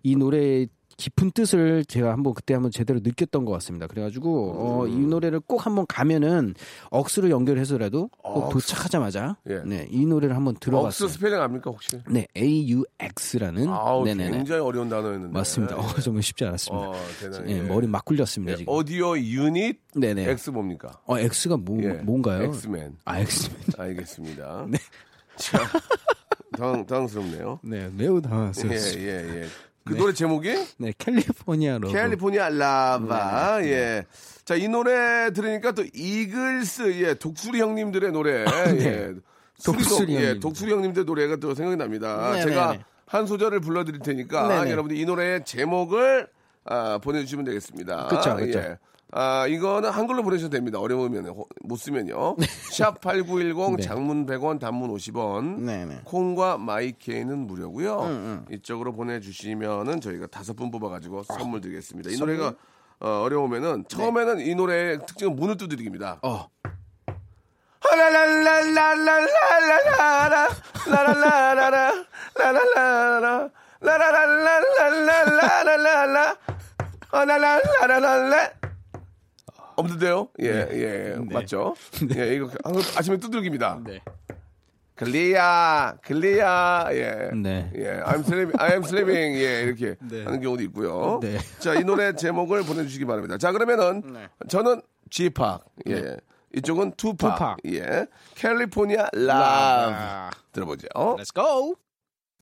이 0.02 0.16
노래 0.16 0.66
깊은 0.96 1.32
뜻을 1.32 1.84
제가 1.86 2.12
한번 2.12 2.34
그때 2.34 2.54
한번 2.54 2.70
제대로 2.70 3.00
느꼈던 3.02 3.44
것 3.44 3.52
같습니다. 3.52 3.86
그래가지고 3.86 4.54
어, 4.82 4.86
이 4.86 4.96
노래를 4.98 5.40
꼭 5.40 5.66
한번 5.66 5.86
가면은 5.86 6.54
억스로 6.90 7.30
연결해서라도 7.30 8.08
꼭 8.22 8.44
억스. 8.44 8.52
도착하자마자 8.68 9.36
예. 9.50 9.60
네, 9.64 9.86
이 9.90 10.06
노래를 10.06 10.36
한번 10.36 10.52
억스 10.56 10.60
들어봤어요. 10.60 11.08
스펠링 11.08 11.40
압니까 11.40 11.70
혹시? 11.70 12.00
네, 12.08 12.26
A 12.36 12.70
U 12.70 12.84
X라는 13.00 13.68
AUX 13.68 14.04
네네네 14.04 14.30
굉장히 14.30 14.60
어려운 14.60 14.88
단어였는데. 14.88 15.32
맞습니다. 15.32 15.76
어, 15.76 15.86
정말 16.00 16.22
쉽지 16.22 16.44
않았습니다. 16.44 16.88
어. 16.88 16.94
예, 17.46 17.60
머리 17.62 17.86
막 17.86 18.04
굴렸습니다 18.04 18.52
예, 18.52 18.56
지금. 18.56 18.72
audio 18.72 19.18
unit 19.18 19.78
네네. 19.94 20.28
X 20.30 20.50
뭡니까? 20.50 21.00
어 21.06 21.18
X가 21.18 21.56
뭐 21.56 21.82
예, 21.82 21.88
뭔가요? 22.02 22.44
엑스맨. 22.44 22.96
아 23.04 23.18
X맨. 23.18 23.56
알겠습니다. 23.78 24.66
자, 25.36 25.58
당, 26.56 26.86
당황스럽네요. 26.86 27.58
네, 27.62 27.90
매우 27.96 28.18
예, 28.18 28.20
당황스러웠어요. 28.22 29.00
예, 29.02 29.40
예. 29.42 29.46
그 29.84 29.94
노래 29.96 30.12
제목이 30.12 30.54
네, 30.78 30.92
California 30.96 31.78
Love. 31.78 31.92
California 31.92 32.48
Lova. 32.48 33.60
네. 33.60 33.68
예. 33.68 34.06
자, 34.44 34.54
이 34.54 34.68
노래 34.68 35.30
들으니까 35.32 35.72
또 35.72 35.84
이글스, 35.92 37.00
예, 37.02 37.14
독수리 37.14 37.60
형님들의 37.60 38.12
노래. 38.12 38.44
예. 38.44 38.72
네. 38.72 39.12
독수리 39.62 39.84
수리독, 39.84 40.10
예, 40.10 40.14
형님들. 40.14 40.40
독수리 40.40 40.72
형님들 40.72 41.04
노래가 41.04 41.36
또 41.36 41.54
생각이 41.54 41.76
납니다. 41.76 42.32
네, 42.34 42.42
제가 42.42 42.72
네, 42.72 42.78
네. 42.78 42.84
한 43.06 43.26
소절을 43.26 43.60
불러드릴 43.60 44.00
테니까 44.00 44.48
네, 44.48 44.64
네. 44.64 44.70
여러분들 44.72 44.96
이 44.96 45.04
노래의 45.04 45.44
제목을 45.44 46.28
아, 46.64 46.98
보내주시면 46.98 47.44
되겠습니다. 47.44 48.08
그쵸, 48.08 48.36
그쵸. 48.36 48.58
예. 48.58 48.78
아, 49.12 49.46
이거는 49.46 49.90
한글로 49.90 50.22
보내셔도 50.24 50.50
됩니다. 50.50 50.80
어려우면, 50.80 51.26
호- 51.28 51.46
못 51.62 51.76
쓰면요. 51.76 52.34
샵8910 52.72 53.76
네. 53.76 53.82
장문 53.82 54.26
100원, 54.26 54.58
단문 54.58 54.90
50원. 54.92 55.60
네, 55.60 55.84
네. 55.84 56.00
콩과 56.04 56.58
마이케이는 56.58 57.46
무료고요. 57.46 58.44
이쪽으로 58.50 58.92
보내주시면은 58.92 60.00
저희가 60.00 60.26
다섯 60.28 60.54
분 60.56 60.70
뽑아가지고 60.70 61.22
선물 61.24 61.60
드리겠습니다. 61.60 62.10
이 62.10 62.16
노래가 62.18 62.54
어, 63.00 63.08
어려우면은 63.22 63.84
처음에는 63.88 64.40
이 64.40 64.54
노래의 64.54 65.00
특징은 65.06 65.36
문을 65.36 65.56
두드리기입니다. 65.58 66.20
어. 66.22 66.48
라라라라라라라라 67.94 70.48
라라라라라 70.86 71.92
라라라라 72.36 73.50
라라라라라라라라 73.80 74.90
라라라라라라 74.90 76.36
없는데요? 79.76 80.28
예, 80.40 80.68
예, 80.72 81.16
맞죠? 81.32 81.74
예, 82.16 82.34
이거 82.34 82.50
항상 82.62 82.98
아침에 82.98 83.16
두들깁니다. 83.18 83.80
네. 83.84 84.00
클리아, 84.94 85.96
클리아, 86.04 86.86
예. 86.92 87.30
네. 87.34 87.70
예, 87.74 88.00
I'm 88.04 88.20
sleeping, 88.20 88.52
I 88.58 88.72
am 88.72 88.84
sleeping, 88.84 89.36
예, 89.36 89.62
이렇게 89.62 89.96
네. 90.00 90.22
하는 90.22 90.40
경우도 90.40 90.62
있고요. 90.64 91.18
네. 91.20 91.38
자, 91.58 91.74
이 91.74 91.82
노래 91.82 92.14
제목을 92.14 92.62
보내주시기 92.62 93.04
바랍니다. 93.04 93.36
자, 93.36 93.50
그러면은 93.50 94.02
네. 94.12 94.28
저는 94.48 94.82
G팍, 95.10 95.64
예. 95.88 96.16
이쪽은 96.56 96.92
투팍, 96.96 97.36
투팍. 97.36 97.58
예. 97.66 98.06
캘리포니아 98.36 99.08
라브. 99.12 100.36
들어보죠. 100.52 100.86
Let's 101.18 101.34
go. 101.34 101.74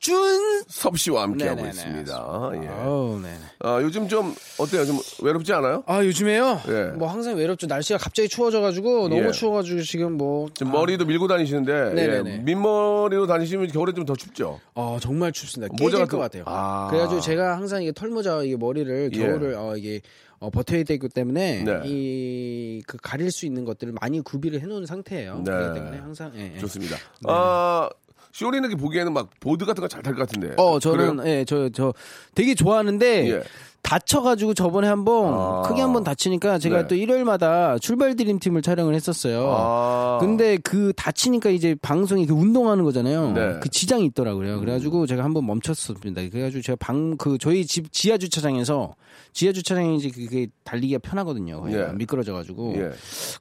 준 0.00 0.64
섭 0.68 0.98
씨와 0.98 1.22
함께하고 1.22 1.56
네네네. 1.62 1.70
있습니다. 1.76 2.50
예. 2.54 2.58
네. 2.60 3.36
어, 3.64 3.80
요즘 3.82 4.08
좀 4.08 4.34
어때요? 4.58 4.86
좀 4.86 4.98
외롭지 5.22 5.52
않아요? 5.52 5.82
아 5.86 6.02
요즘에요? 6.04 6.60
예. 6.68 6.82
뭐 6.96 7.08
항상 7.08 7.36
외롭죠. 7.36 7.66
날씨가 7.66 7.98
갑자기 7.98 8.28
추워져가지고 8.28 9.08
너무 9.08 9.26
예. 9.26 9.30
추워가지고 9.32 9.82
지금 9.82 10.16
뭐 10.16 10.48
지금 10.54 10.72
머리도 10.72 11.04
밀고 11.04 11.28
다니시는데 11.28 11.72
예, 11.90 11.94
네네네. 11.94 12.38
민머리로 12.38 13.26
다니시면 13.26 13.68
겨울에 13.68 13.92
좀 13.92 14.00
더 14.06 14.14
춥죠. 14.16 14.58
어, 14.74 14.96
정말 15.00 15.32
춥습니다. 15.32 15.72
모자 15.78 15.98
깨질 15.98 15.98
같은 15.98 16.10
것 16.10 16.16
거- 16.16 16.22
같아요. 16.22 16.44
아. 16.46 16.88
그래가지고 16.90 17.20
제가 17.20 17.56
항상 17.56 17.82
이게 17.82 17.92
털모자 17.92 18.42
이게 18.44 18.56
머리를 18.56 19.10
예. 19.12 19.18
겨울을 19.18 19.54
어, 19.54 19.76
이게 19.76 20.00
어, 20.38 20.48
버텨야 20.48 20.84
되기 20.84 21.06
때문에 21.10 21.64
네. 21.64 21.80
이그 21.86 22.96
가릴 23.02 23.30
수 23.30 23.44
있는 23.44 23.66
것들을 23.66 23.92
많이 24.00 24.22
구비를 24.22 24.60
해놓은 24.62 24.86
상태예요. 24.86 25.42
네. 25.44 25.50
그렇기 25.52 25.74
때문에 25.78 25.98
항상 25.98 26.32
예, 26.36 26.52
예. 26.56 26.58
좋습니다. 26.60 26.96
아, 27.26 27.90
쇼리는 28.32 28.68
이렇게 28.68 28.80
보기에는 28.80 29.12
막 29.12 29.28
보드 29.40 29.64
같은 29.64 29.80
거 29.80 29.88
잘 29.88 30.02
탈 30.02 30.14
것 30.14 30.28
같은데. 30.28 30.54
어, 30.56 30.78
저는 30.78 31.16
그래요? 31.16 31.38
예, 31.40 31.44
저 31.44 31.68
저 31.70 31.92
되게 32.34 32.54
좋아하는데 32.54 33.30
예. 33.30 33.42
다쳐가지고 33.82 34.54
저번에 34.54 34.88
한번 34.88 35.34
아. 35.34 35.62
크게 35.62 35.80
한번 35.82 36.04
다치니까 36.04 36.58
제가 36.58 36.82
네. 36.82 36.88
또 36.88 36.94
일요일마다 36.94 37.78
출발 37.78 38.16
드림팀을 38.16 38.62
촬영을 38.62 38.94
했었어요. 38.94 39.52
아. 39.56 40.18
근데 40.20 40.56
그 40.58 40.92
다치니까 40.96 41.50
이제 41.50 41.76
방송이 41.80 42.26
그 42.26 42.34
운동하는 42.34 42.84
거잖아요. 42.84 43.32
네. 43.32 43.40
음. 43.40 43.60
그 43.60 43.68
지장이 43.68 44.06
있더라고요. 44.06 44.60
그래가지고 44.60 45.06
제가 45.06 45.22
한번 45.24 45.46
멈췄습니다. 45.46 46.28
그래가지고 46.28 46.62
제가 46.62 46.76
방 46.80 47.10
그 47.20 47.36
저희 47.38 47.66
집 47.66 47.92
지하 47.92 48.16
주차장에서 48.16 48.94
지하 49.32 49.52
주차장이 49.52 49.96
이제 49.96 50.08
그게 50.08 50.48
달리기가 50.64 51.00
편하거든요. 51.00 51.64
예. 51.68 51.92
미끄러져가지고 51.94 52.74
예. 52.76 52.92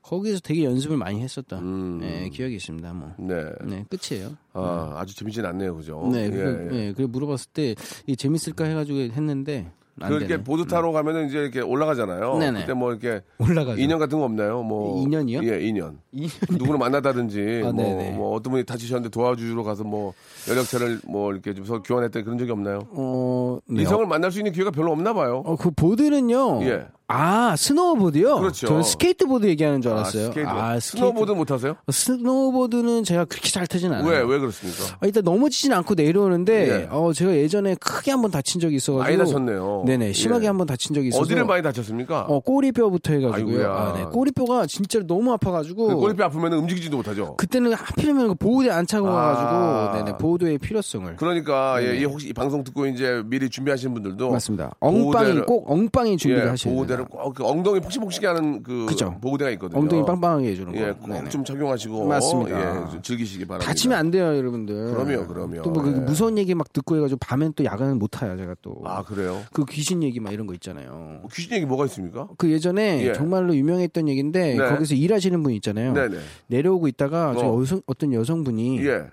거기서 0.01 0.39
되게 0.43 0.65
연습을 0.65 0.97
많이 0.97 1.21
했었던 1.21 1.59
음. 1.63 1.99
예, 2.03 2.29
기억이 2.29 2.55
있습니다. 2.55 2.93
뭐. 2.93 3.13
네. 3.17 3.45
네, 3.63 3.85
끝이에요. 3.89 4.31
아, 4.53 4.95
아주 4.97 5.15
재밌진 5.15 5.45
않네요, 5.45 5.75
그죠? 5.75 6.09
네, 6.11 6.25
예, 6.25 6.29
그, 6.29 6.69
예. 6.71 6.77
예, 6.87 6.93
그래 6.93 7.07
물어봤을 7.07 7.51
때 7.53 7.75
재밌을까 8.17 8.65
해가지고 8.65 8.99
했는데 8.99 9.59
안 9.61 9.78
그렇게 10.07 10.27
되네. 10.27 10.43
보드 10.43 10.65
타러 10.65 10.91
가면은 10.91 11.27
이제 11.27 11.37
이렇게 11.39 11.61
올라가잖아요. 11.61 12.37
네네. 12.37 12.61
그때 12.61 12.73
뭐 12.73 12.91
이렇게 12.91 13.21
올라가죠. 13.37 13.79
인연 13.81 13.99
같은 13.99 14.17
거 14.19 14.25
없나요? 14.25 14.63
뭐 14.63 15.01
인연이요? 15.03 15.41
예, 15.43 15.61
인연. 15.61 15.99
이- 16.11 16.29
누구를 16.49 16.77
만나다든지 16.79 17.63
아, 17.65 17.71
뭐. 17.71 18.11
뭐 18.11 18.35
어떤 18.35 18.51
분이 18.51 18.63
다치셨는데 18.65 19.09
도와주러 19.09 19.63
가서 19.63 19.83
뭐 19.83 20.13
연락처를 20.49 20.99
뭐 21.07 21.31
이렇게 21.31 21.53
좀 21.53 21.65
서로 21.65 21.81
교환했던 21.83 22.23
그런 22.23 22.37
적이 22.37 22.51
없나요? 22.51 22.79
어, 22.91 23.59
네. 23.67 23.81
이성을 23.83 24.05
만날 24.07 24.31
수 24.31 24.39
있는 24.39 24.51
기회가 24.51 24.71
별로 24.71 24.91
없나 24.91 25.13
봐요. 25.13 25.43
어, 25.45 25.55
그 25.55 25.71
보드는요. 25.71 26.63
예. 26.63 26.87
아, 27.11 27.55
스노우보드요? 27.57 28.37
그렇죠. 28.39 28.67
저는 28.67 28.83
스케이트보드 28.83 29.47
얘기하는 29.47 29.81
줄 29.81 29.91
아, 29.91 29.95
알았어요. 29.95 30.25
스케이트. 30.27 30.47
아, 30.47 30.79
스노보드 30.79 31.31
못 31.31 31.45
타세요? 31.45 31.75
스노우보드는 31.91 33.03
제가 33.03 33.25
그렇게 33.25 33.49
잘 33.49 33.65
타진 33.65 33.91
않아요. 33.91 34.07
왜, 34.07 34.19
왜 34.19 34.37
그렇습니까? 34.37 34.83
아, 34.99 35.05
일단 35.07 35.23
넘어지진 35.23 35.73
않고 35.73 35.95
내려오는데, 35.95 36.83
예. 36.83 36.87
어, 36.91 37.11
제가 37.11 37.35
예전에 37.35 37.73
크게 37.75 38.11
한번 38.11 38.29
다친 38.29 38.61
적이 38.61 38.75
있어가지고. 38.75 39.03
많이 39.03 39.17
다쳤네요. 39.17 39.83
네네, 39.87 40.13
심하게 40.13 40.43
예. 40.43 40.47
한번 40.49 40.67
다친 40.67 40.93
적이 40.93 41.07
있어서. 41.07 41.23
어디를 41.23 41.45
많이 41.45 41.63
다쳤습니까? 41.63 42.21
어, 42.29 42.39
꼬리뼈부터 42.41 43.13
해가지고요. 43.13 43.71
아, 43.73 43.93
네. 43.97 44.03
꼬리뼈가 44.05 44.67
진짜 44.67 44.99
너무 45.07 45.33
아파가지고. 45.33 45.87
그 45.87 45.95
꼬리뼈 45.95 46.25
아프면 46.25 46.53
움직이지도 46.53 46.95
못하죠. 46.97 47.35
그때는 47.37 47.73
하필이면 47.73 48.27
그 48.27 48.35
보호대 48.35 48.69
안 48.69 48.85
차고 48.85 49.07
아. 49.07 49.11
가가지고, 49.11 49.97
네네, 50.05 50.17
보호대의 50.19 50.59
필요성을. 50.59 51.15
그러니까 51.15 51.83
예, 51.83 51.97
이 51.97 52.05
혹시 52.05 52.27
이 52.29 52.33
방송 52.33 52.63
듣고 52.63 52.85
이제 52.85 53.23
미리 53.25 53.49
준비하시는 53.49 53.95
분들도 53.95 54.29
맞습니다. 54.29 54.75
엉빵이 54.79 55.31
보호대를- 55.41 55.45
꼭 55.47 55.71
엉빵이 55.71 56.17
준비를 56.17 56.45
예, 56.45 56.49
하셔야 56.49 56.71
보호 56.71 56.85
됩니다. 56.99 57.17
때는 57.17 57.23
꼭그 57.23 57.45
엉덩이 57.45 57.79
폭신폭신하게 57.79 58.27
하는 58.39 58.63
그 58.63 58.85
그죠. 58.87 59.15
보호대가 59.21 59.51
있거든요. 59.51 59.79
엉덩이 59.79 60.05
빵빵하게 60.05 60.47
해주는 60.49 60.73
거. 60.73 60.79
예. 60.79 60.91
꼭 60.91 61.29
좀 61.29 61.43
착용하시고 61.43 62.07
맞습니다. 62.07 62.59
예, 62.87 62.91
좀 62.91 63.01
즐기시기 63.01 63.45
바랍니다. 63.45 63.69
다치면 63.69 63.97
안 63.97 64.11
돼요, 64.11 64.35
여러분들. 64.35 64.91
그럼요, 64.93 65.27
그럼요. 65.27 65.61
또뭐 65.61 65.87
예. 65.87 65.91
무서운 65.99 66.37
얘기 66.37 66.55
막 66.55 66.71
듣고 66.73 66.95
해가지고 66.97 67.19
밤엔 67.19 67.53
또 67.55 67.63
야간은 67.63 67.99
못 67.99 68.07
타요, 68.07 68.35
제가 68.37 68.55
또. 68.61 68.81
아 68.85 69.03
그래요? 69.03 69.41
그 69.53 69.65
귀신 69.65 70.01
얘기 70.03 70.19
막 70.19 70.33
이런 70.33 70.47
거 70.47 70.53
있잖아요. 70.53 71.19
뭐 71.21 71.29
귀신 71.33 71.53
얘기 71.53 71.65
뭐가 71.65 71.85
있습니까? 71.85 72.27
그 72.37 72.51
예전에 72.51 73.05
예. 73.05 73.13
정말로 73.13 73.55
유명했던 73.55 74.07
얘기인데 74.09 74.55
네. 74.55 74.69
거기서 74.69 74.95
일하시는 74.95 75.41
분 75.43 75.53
있잖아요. 75.53 75.93
네 75.93 76.07
네. 76.09 76.17
내려오고 76.47 76.87
있다가 76.87 77.35
저 77.37 77.45
어. 77.47 77.61
여성, 77.61 77.81
어떤 77.85 78.13
여성분이 78.13 78.85
예. 78.85 79.05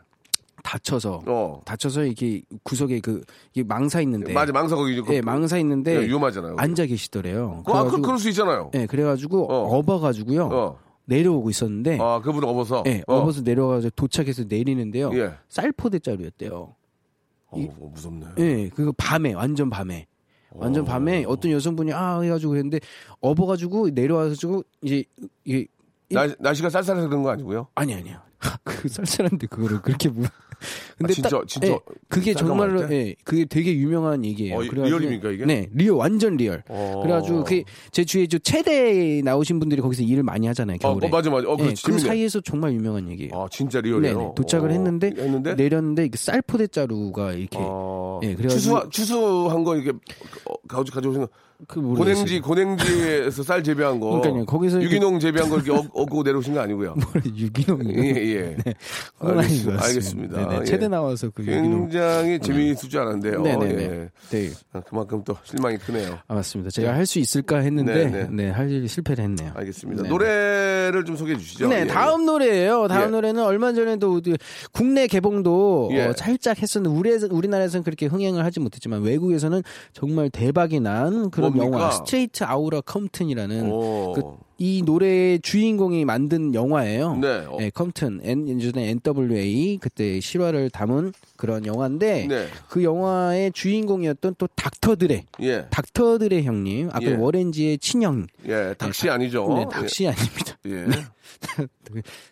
다쳐서 0.66 1.22
어. 1.26 1.60
다쳐서 1.64 2.04
이렇게 2.04 2.42
구석에 2.64 2.98
그 2.98 3.22
이게 3.54 3.62
망사 3.62 4.00
있는데 4.00 4.32
맞아 4.32 4.52
망사 4.52 4.74
거기 4.74 5.00
그, 5.00 5.14
예, 5.14 5.20
망사 5.20 5.58
있는데 5.58 5.94
예, 5.94 6.06
위험하잖아요. 6.08 6.56
앉아 6.58 6.86
계시더래요. 6.86 7.62
그, 7.64 7.72
아, 7.72 7.84
그, 7.84 8.00
그럴 8.00 8.18
수 8.18 8.28
있잖아요. 8.30 8.72
예, 8.74 8.86
그래가지고 8.86 9.46
어. 9.46 9.78
어. 9.78 9.82
버가지고요 9.82 10.48
어. 10.52 10.78
내려오고 11.04 11.50
있었는데 11.50 11.98
아 12.00 12.20
그분 12.20 12.42
업어서. 12.42 12.82
예, 12.88 13.04
어. 13.06 13.18
업어서 13.18 13.42
내려가서 13.42 13.90
도착해서 13.94 14.42
내리는데요. 14.48 15.12
예. 15.14 15.34
쌀포대자루였대요. 15.48 16.52
어, 16.52 16.74
어, 17.50 17.90
무섭네. 17.94 18.26
예, 18.38 18.68
그거 18.70 18.92
밤에 18.96 19.34
완전 19.34 19.70
밤에 19.70 20.08
완전 20.50 20.84
밤에 20.84 21.24
어떤 21.28 21.52
여성분이 21.52 21.92
아 21.92 22.20
해가지고 22.20 22.50
그랬는데 22.50 22.80
업어가지고 23.20 23.90
내려와가지고 23.90 24.64
이제 24.82 25.04
이게 25.44 25.68
날, 26.10 26.34
날씨가 26.40 26.70
쌀쌀해서 26.70 27.08
그런 27.08 27.22
거 27.22 27.30
아니고요? 27.30 27.68
아니 27.76 27.94
아니요. 27.94 28.18
그 28.64 28.88
쌀쌀한데 28.88 29.46
그거를 29.46 29.80
그렇게 29.80 30.08
무. 30.08 30.24
아, 31.02 31.06
진짜, 31.08 31.42
진짜 31.46 31.68
예, 31.68 31.78
그게 32.08 32.34
정말로 32.34 32.86
때? 32.88 32.94
예, 33.08 33.14
그게 33.24 33.44
되게 33.44 33.74
유명한 33.74 34.24
얘기예요. 34.24 34.56
어, 34.56 34.62
real입니까, 34.62 35.30
이게? 35.30 35.44
네, 35.44 35.68
real 35.72 35.96
완전 35.96 36.36
real. 36.36 36.62
어. 36.68 37.00
그래가지고 37.02 37.44
그제 37.44 38.04
주위에 38.04 38.26
저 38.26 38.38
체대 38.38 39.20
나오신 39.22 39.58
분들이 39.58 39.80
거기서 39.82 40.02
일을 40.02 40.22
많이 40.22 40.46
하잖아요 40.46 40.76
어, 40.76 40.78
겨울에. 40.78 41.06
어, 41.06 41.10
맞아 41.10 41.30
맞아. 41.30 41.48
어, 41.48 41.56
예, 41.58 41.62
그렇지. 41.64 41.82
그 41.82 41.90
재밌네. 41.92 42.08
사이에서 42.08 42.40
정말 42.40 42.72
유명한 42.72 43.08
얘기예요. 43.10 43.30
아 43.34 43.46
진짜 43.50 43.80
real이에요. 43.80 44.18
네네, 44.18 44.30
도착을 44.36 44.70
어, 44.70 44.72
했는데, 44.72 45.12
했는데 45.16 45.54
내렸는데 45.54 46.08
쌀포대 46.14 46.68
자루가 46.68 47.32
이렇게 47.32 47.58
어, 47.60 48.20
예, 48.22 48.34
그래가지고- 48.34 48.48
추수 48.50 48.88
추수한 48.90 49.64
거 49.64 49.76
이렇게 49.76 49.90
어, 50.46 50.54
가져 50.68 50.92
가져오신 50.92 51.22
거 51.22 51.28
그. 51.66 51.80
고냉지 51.80 52.40
고냉지에서 52.40 53.42
쌀 53.42 53.62
재배한 53.62 53.98
거 53.98 54.20
그러니까요, 54.20 54.44
거기서 54.46 54.82
유기농 54.82 55.18
재배한 55.20 55.48
거 55.48 55.56
이렇게 55.56 55.72
얻- 55.72 55.90
얻고 55.94 56.22
내려오신 56.22 56.54
거 56.54 56.60
아니고요. 56.60 56.94
유기농이요. 57.24 58.04
예 58.04 58.08
예. 58.10 58.56
그건 59.18 59.38
아닌 59.38 59.64
것 59.64 59.72
알겠- 59.72 59.76
같습니다. 59.76 59.84
알겠습니다. 59.84 60.48
네네, 60.48 60.60
예. 60.60 60.64
체대 60.64 60.88
나와서 60.88 61.30
그 61.34 61.42
유기농. 61.42 61.88
굉장히 61.88 62.38
재미있을 62.40 62.88
줄 62.90 63.00
알았는데요. 63.00 63.40
네네네. 63.42 63.82
예. 63.82 64.08
네. 64.30 64.50
아, 64.72 64.80
그만큼 64.80 65.22
또 65.24 65.36
실망이 65.44 65.76
크네요. 65.78 66.18
아, 66.28 66.34
맞습니다. 66.34 66.70
제가 66.70 66.92
할 66.94 67.06
수 67.06 67.18
있을까 67.20 67.58
했는데 67.58 67.94
네, 67.94 68.10
네. 68.10 68.28
네, 68.30 68.50
할 68.50 68.70
일이 68.70 68.86
실패를 68.88 69.22
했네요. 69.24 69.52
알겠습니다. 69.54 70.02
네. 70.02 70.08
노래를 70.08 71.04
좀 71.04 71.16
소개해 71.16 71.38
주시죠. 71.38 71.68
네, 71.68 71.82
예, 71.82 71.86
다음 71.86 72.26
노래예요. 72.26 72.88
다음 72.88 73.04
예. 73.04 73.10
노래는 73.12 73.42
얼마 73.44 73.72
전에도 73.72 74.20
그 74.22 74.34
국내 74.72 75.06
개봉도 75.06 75.90
예. 75.92 76.06
어, 76.06 76.12
살짝 76.16 76.60
했었는데 76.60 76.98
우리 76.98 77.10
우리나라에서는 77.30 77.84
그렇게 77.84 78.06
흥행을 78.06 78.44
하지 78.44 78.58
못했지만 78.60 79.02
외국에서는 79.02 79.62
정말 79.92 80.30
대박이 80.30 80.80
난 80.80 81.30
그런 81.30 81.45
뭡니까? 81.50 81.78
영화 81.78 81.90
Straight 81.90 82.44
Outta 82.44 82.80
Compton이라는 82.82 83.70
오. 83.70 84.12
그 84.12 84.45
이 84.58 84.82
노래의 84.84 85.40
주인공이 85.40 86.04
만든 86.04 86.54
영화예요. 86.54 87.16
네. 87.16 87.44
어. 87.46 87.56
네, 87.58 87.70
Compton 87.70 88.20
N 88.22 88.48
예전에 88.48 88.94
NWA 89.04 89.78
그때 89.80 90.18
실화를 90.20 90.70
담은 90.70 91.12
그런 91.36 91.66
영화인데 91.66 92.26
네. 92.26 92.46
그 92.68 92.82
영화의 92.82 93.52
주인공이었던 93.52 94.36
또 94.38 94.46
Dr. 94.54 94.90
Dre 94.90 95.26
예. 95.42 95.66
Dr. 95.70 96.06
Dre 96.06 96.42
형님 96.42 96.88
아까 96.88 97.04
예. 97.04 97.14
Warren 97.14 97.57
G의 97.57 97.78
친형 97.78 98.26
예. 98.46 98.74
닥시 98.78 99.10
아니죠. 99.10 99.46
네, 99.54 99.66
닥시 99.70 100.06
아닙니다. 100.08 100.56
예. 100.66 100.86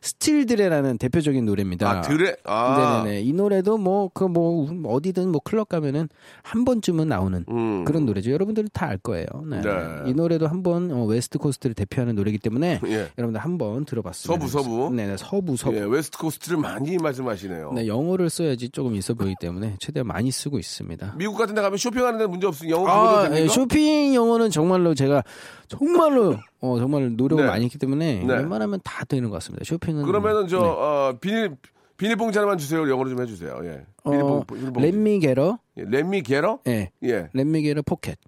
Still 0.00 0.29
D.R.E.라는 0.29 0.98
대표적인 0.98 1.44
노래입니다. 1.44 1.90
아, 1.90 2.00
Dre. 2.02 2.36
아. 2.44 3.02
네네네. 3.04 3.22
이 3.22 3.32
노래도 3.32 3.78
뭐, 3.78 4.10
그 4.12 4.24
뭐, 4.24 4.68
어디든 4.84 5.30
뭐 5.30 5.40
클럽 5.42 5.68
가면은 5.68 6.08
한 6.42 6.64
번쯤은 6.64 7.08
나오는 7.08 7.44
음. 7.48 7.84
그런 7.84 8.06
노래죠. 8.06 8.30
여러분들은 8.30 8.70
다알 8.72 8.98
거예요. 8.98 9.26
네. 9.48 9.60
네. 9.60 9.70
이 10.06 10.14
노래도 10.14 10.46
한번 10.46 10.90
어, 10.90 11.04
West 11.04 11.38
Coast를 11.38 11.74
대표하는 11.74 12.13
노래이기 12.14 12.38
때문에 12.38 12.80
예. 12.86 13.08
여러분들 13.18 13.40
한번 13.40 13.84
들어봤으면 13.84 14.38
서부, 14.40 14.50
서부. 14.50 14.90
네네. 14.94 15.16
서부, 15.18 15.56
서부. 15.56 15.76
예, 15.76 15.80
West 15.80 16.18
Coast를 16.18 16.58
많이 16.58 16.96
말씀하시네요. 16.96 17.72
네, 17.72 17.86
영어를 17.86 18.30
써야지 18.30 18.70
조금 18.70 18.94
있어 18.96 19.14
보이기 19.14 19.36
때문에 19.40 19.76
최대한 19.78 20.06
많이 20.06 20.30
쓰고 20.30 20.58
있습니다. 20.58 21.14
미국 21.16 21.36
같은 21.36 21.54
데 21.54 21.62
가면 21.62 21.76
쇼핑하는 21.78 22.18
데 22.18 22.26
문제 22.26 22.46
없으니 22.46 22.70
영어 22.70 22.88
아? 22.88 23.30
예, 23.36 23.48
쇼핑 23.48 24.14
영어는 24.14 24.50
정말로 24.50 24.94
제가 24.94 25.22
정말로 25.68 26.36
어 26.60 26.78
정말 26.78 27.14
노력을 27.16 27.44
네. 27.44 27.50
많이 27.50 27.64
했기 27.64 27.78
때문에 27.78 28.24
네. 28.24 28.34
웬만하면 28.34 28.80
다 28.84 29.04
되는 29.04 29.28
것 29.30 29.34
같습니다. 29.36 29.64
쇼핑은 29.64 30.04
그러면은 30.04 30.48
저 30.48 30.58
네. 30.58 30.64
어, 30.66 31.16
비닐 31.20 31.56
비닐봉지 31.96 32.38
하나만 32.38 32.58
주세요. 32.58 32.88
영어로 32.90 33.08
좀 33.10 33.22
해주세요. 33.22 33.60
예. 33.64 33.84
어, 34.02 34.10
비닐봉, 34.10 34.44
비닐봉지. 34.46 34.80
렛미 34.80 35.20
게러 35.20 35.58
예, 35.76 35.84
렛미 35.86 36.22
게러? 36.22 36.58
예. 36.66 36.90
예. 37.04 37.28
let 37.32 37.50
me 37.50 37.62
get 37.62 37.82
a 37.82 37.87
pocket. 37.87 38.18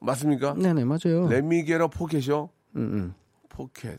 맞습니까? 0.00 0.54
네네 0.54 0.84
맞아요. 0.84 1.28
let 1.28 1.50
me 1.50 1.64
get 1.64 1.88
a 1.88 1.94
pocket이요? 1.94 2.50
음, 2.76 3.14
pocket. 3.48 3.98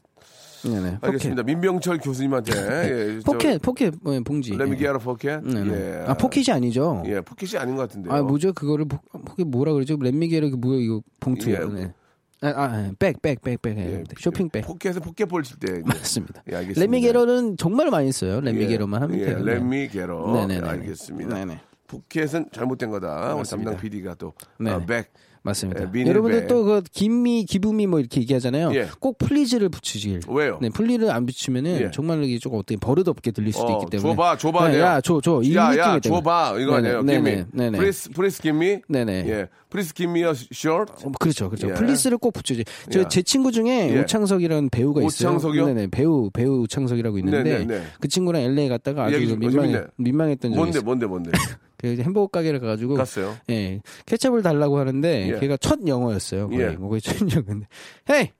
음. 0.66 0.72
네네. 0.72 0.98
알겠습니다. 1.02 1.44
민병철 1.44 2.00
교수님한테 2.00 2.52
예, 2.56 3.20
저 3.24 3.32
pocket 3.32 3.62
pocket 3.62 3.93
어, 4.04 4.20
봉지. 4.26 4.56
Let 4.56 4.65
me 4.65 4.72
예. 4.74 4.76
get 4.78 4.92
a 4.92 4.98
pocket. 5.00 5.41
네네. 5.42 5.74
예. 5.74 6.06
아 6.08 6.13
pocket이 6.15 6.46
아니죠. 6.52 7.04
예, 7.06 7.22
pocket이 7.22 7.58
아닌 7.60 7.76
것 7.76 7.84
같은데요. 7.84 8.13
아 8.13 8.22
뭐죠 8.22 8.54
그거를 8.54 8.86
포, 8.86 8.98
pocket 9.26 9.46
뭐라 9.46 9.74
그러죠? 9.74 9.98
그 10.50 10.56
뭐야 10.56 10.80
이거 10.80 11.02
봉투요. 11.20 11.72
예. 11.78 11.82
네. 11.82 11.94
아 12.41 13.22
백 13.22 13.42
백 13.42 13.62
백 13.62 13.70
백 13.70 13.78
예, 13.78 14.04
쇼핑백. 14.20 14.66
pocket에 14.65 15.00
포켓볼 15.00 15.44
칠 15.44 15.58
때. 15.58 15.82
맞습니다. 15.86 16.44
예, 16.52 16.56
알겠습니다. 16.56 16.80
get 17.00 17.21
a는 17.21 17.58
정말 17.58 17.90
많이 17.90 18.12
써요. 18.12 18.42
let 18.41 18.54
me 18.54 18.62
예, 18.62 18.68
하면 19.00 19.20
예, 19.20 19.26
돼요. 19.26 19.40
네. 19.40 19.54
let 19.56 19.75
me 19.75 19.88
get 19.89 20.15
a. 20.15 20.32
네네네. 20.34 20.68
알겠습니다. 20.68 21.34
네네. 21.36 21.60
pocket은 21.88 22.50
잘못된 22.52 22.92
거다. 22.92 23.34
우리. 23.36 23.48
담당 23.50 23.78
PD가 23.78 24.16
또 24.16 24.34
네네. 24.60 24.72
아, 24.76 24.86
백. 24.86 25.12
맞습니다. 25.43 25.89
예. 25.95 26.06
여러분들 26.06 26.47
또 26.47 26.63
그 26.63 26.82
gimme 26.91 27.46
give 27.46 27.74
me 27.74 27.88
뭐 27.88 28.00
이렇게 28.00 28.19
얘기하잖아요. 28.21 28.71
예. 28.73 28.88
꼭 29.00 29.17
please를 29.17 29.70
붙이질. 29.69 30.21
왜요? 30.28 30.58
네, 30.62 30.69
플리를 30.69 31.10
안 31.10 31.26
붙이면은 31.26 31.82
예. 31.82 31.91
정말 31.91 32.23
이게 32.23 32.39
조금 32.39 32.60
어떻게 32.60 32.78
버릇없게 32.78 33.32
들릴 33.32 33.54
수도 33.54 33.67
어, 33.67 33.80
있기 33.80 33.91
때문에. 33.91 34.12
줘봐, 34.15 34.38
줘봐. 34.38 34.69
네. 34.69 34.80
야, 34.80 35.00
줘, 35.02 35.21
줘. 35.21 35.39
이 35.43 35.56
야, 35.56 35.69
느낌이 35.69 35.80
야, 35.80 36.00
때문에. 36.00 36.19
줘봐. 36.19 36.56
이거 36.60 36.76
네네, 36.82 36.89
아니에요. 36.89 37.04
네네. 37.04 37.45
네네. 37.54 37.78
please, 37.78 38.10
please 38.10 38.41
gimme. 38.41 38.80
네네. 38.88 39.26
예. 39.30 39.47
please 39.70 39.93
gimme 39.93 40.24
어 40.23 40.32
short. 40.54 40.91
어, 41.06 41.12
그렇죠, 41.19 41.50
그렇죠. 41.50 41.69
예. 41.69 41.73
please를 41.74 42.17
꼭 42.17 42.32
붙여야지. 42.34 42.63
저 42.89 43.02
예. 43.02 43.06
제 43.10 43.21
친구 43.21 43.52
중에 43.52 43.93
예. 43.95 44.00
오창석이라는 44.02 44.69
배우가 44.69 45.02
있어요. 45.02 45.30
오창석이요? 45.30 45.65
네네, 45.67 45.88
배우 45.88 46.30
배우 46.32 46.62
오창석이라고 46.63 47.17
있는데 47.19 47.43
네네네. 47.43 47.84
그 48.00 48.08
친구랑 48.08 48.41
LA 48.41 48.69
갔다가 48.69 49.06
아주 49.06 49.38
민망해. 49.38 49.84
민망했던 49.97 50.52
적이 50.52 50.56
뭔데, 50.58 50.69
있어요. 50.78 50.84
뭔데, 50.86 51.06
뭔데. 51.06 51.32
그 51.78 51.96
햄버거 51.98 52.28
가게를 52.28 52.60
가가지고 52.60 52.96
갔어요. 52.96 53.36
예, 53.50 53.82
케첩을 54.06 54.42
달라고 54.42 54.80
하는데 54.80 55.30
예. 55.36 55.40
걔가 55.40 55.58
첫 55.58 55.80
영어였어요. 55.88 56.50
거의. 56.50 56.60
예. 56.62 56.76
거의 56.76 57.02
첫 57.02 57.16
영어인데, 57.22 57.68
hey, 58.12 58.32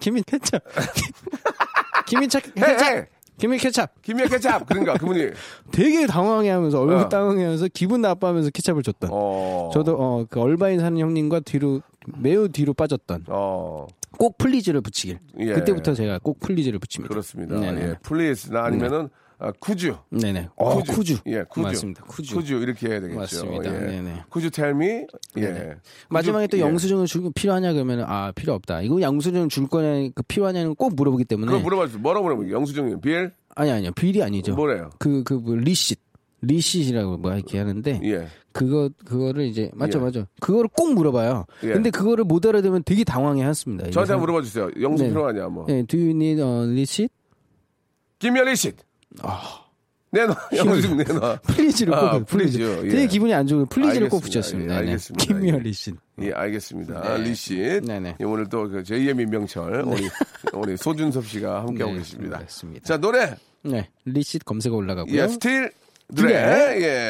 gimme 0.00 0.22
ketchup, 0.24 0.62
gimme 2.06 2.28
ketchup! 2.28 2.42
Gimme 3.38 3.58
ketchup. 3.58 3.90
Gimme야 4.00 4.28
ketchup. 4.28 4.64
그러니까 4.64 4.94
그분이. 4.94 5.28
되게 5.70 6.06
당황해하면서 6.06 6.80
얼굴 6.80 6.96
어. 6.96 7.08
당황해하면서 7.10 7.68
기분 7.74 8.00
나빠하면서 8.00 8.48
케첩을 8.50 8.82
줬던. 8.82 9.10
어. 9.12 9.68
저도 9.74 9.94
어 9.98 10.26
그 10.30 10.40
얼바인 10.40 10.80
사는 10.80 10.98
형님과 10.98 11.40
뒤로 11.40 11.82
매우 12.16 12.48
뒤로 12.48 12.72
빠졌던. 12.72 13.24
어. 13.28 13.86
꼭 14.16 14.38
please를 14.38 14.80
붙이길. 14.80 15.18
예. 15.40 15.52
그때부터 15.52 15.92
제가 15.92 16.18
꼭 16.22 16.40
please를 16.40 16.78
붙입니다. 16.78 17.12
그렇습니다. 17.12 17.60
네네. 17.60 17.82
예. 17.82 17.94
please나 18.02 18.64
아니면은 18.64 19.10
아, 19.38 19.52
쿠주. 19.60 19.96
네네. 20.10 20.48
어, 20.56 20.82
쿠주. 20.82 21.18
예, 21.26 21.42
쿠주. 21.42 21.62
맞습니다. 21.66 22.04
쿠주. 22.04 22.56
이렇게 22.56 22.88
해야 22.88 23.00
되겠죠. 23.00 23.18
맞습니다. 23.18 23.74
예. 23.74 23.86
네네. 23.86 24.22
Could 24.30 24.50
you 24.50 24.61
tell 24.61 24.75
me. 24.75 24.86
예. 25.36 25.40
네네. 25.40 25.74
마지막에 26.08 26.46
또 26.46 26.56
예. 26.56 26.62
영수증을 26.62 27.06
줄 27.06 27.30
필요하냐 27.34 27.74
그러면 27.74 28.04
아 28.06 28.32
필요 28.32 28.54
없다. 28.54 28.80
이거 28.82 29.00
영수증 29.00 29.48
줄 29.50 29.66
거냐 29.66 30.10
그 30.14 30.22
필요하냐는 30.22 30.74
꼭 30.74 30.94
물어보기 30.94 31.24
때문에 31.24 31.52
그거 31.52 31.62
물어봐주세요. 31.62 32.00
뭐라고 32.00 32.24
물어보요 32.24 32.50
영수증이 32.50 33.00
bill? 33.00 33.30
아니 33.54 33.70
아니요 33.70 33.90
bill이 33.92 34.22
아니죠. 34.22 34.54
뭐래요? 34.54 34.90
그그 34.98 35.34
뭐 35.34 35.54
receipt 35.56 36.00
receipt라고 36.42 37.18
뭐 37.18 37.34
이렇게 37.34 37.58
하는데 37.58 38.00
예. 38.04 38.28
그거 38.52 38.88
그거를 39.04 39.44
이제 39.44 39.70
맞죠 39.74 39.98
예. 39.98 40.02
맞죠. 40.02 40.26
그거를 40.40 40.70
꼭 40.74 40.94
물어봐요. 40.94 41.44
예. 41.64 41.72
근데 41.72 41.90
그거를 41.90 42.24
못 42.24 42.46
알아들으면 42.46 42.84
되게 42.84 43.04
당황해 43.04 43.44
했습니다. 43.44 43.90
저한테 43.90 44.14
한번 44.14 44.20
물어봐 44.30 44.42
주세요. 44.42 44.70
영수 44.80 45.02
네. 45.02 45.10
필요하냐, 45.10 45.48
뭐. 45.48 45.66
예, 45.68 45.82
do 45.82 45.98
you 45.98 46.10
need 46.10 46.40
a 46.40 46.70
receipt? 46.70 47.12
Gimme 48.18 48.56
receipt. 48.56 48.72
아. 49.22 49.62
내놔. 50.12 50.34
영수증 50.54 50.96
내놔. 50.98 51.40
please를 51.42 51.94
아, 51.94 52.12
꼭 52.12 52.26
please. 52.26 52.58
Please, 52.58 52.86
예. 52.86 52.88
되게 52.88 53.06
기분이 53.06 53.34
안 53.34 53.46
좋은 53.46 53.66
please를 53.66 54.08
꼭. 54.08 54.20
붙였습니다. 54.20 54.74
예, 54.74 54.80
네. 54.80 54.86
알겠습니다. 54.86 55.24
Gimme 55.24 55.49
a 55.49 55.54
예. 55.54 55.58
receipt. 55.58 55.98
예, 56.22 56.32
알겠습니다. 56.32 57.18
네. 57.18 57.24
Receipt. 57.24 57.56
네네. 57.84 58.16
예, 58.20 58.24
오늘 58.24 58.48
또그 58.48 58.82
제2의 58.84 59.14
민병철, 59.14 59.82
우리, 59.86 60.08
우리 60.54 60.76
소준섭 60.76 61.26
씨가 61.26 61.62
함께하고 61.64 61.92
네, 61.94 61.98
계십니다. 61.98 62.38
그렇습니다. 62.38 62.84
자, 62.86 62.96
노래. 62.96 63.36
네, 63.62 63.90
receipt 64.04 64.44
검색어 64.44 64.76
올라가고요. 64.76 65.14
예, 65.20 65.28
Still 65.28 65.72
D.R.E. 66.14 66.34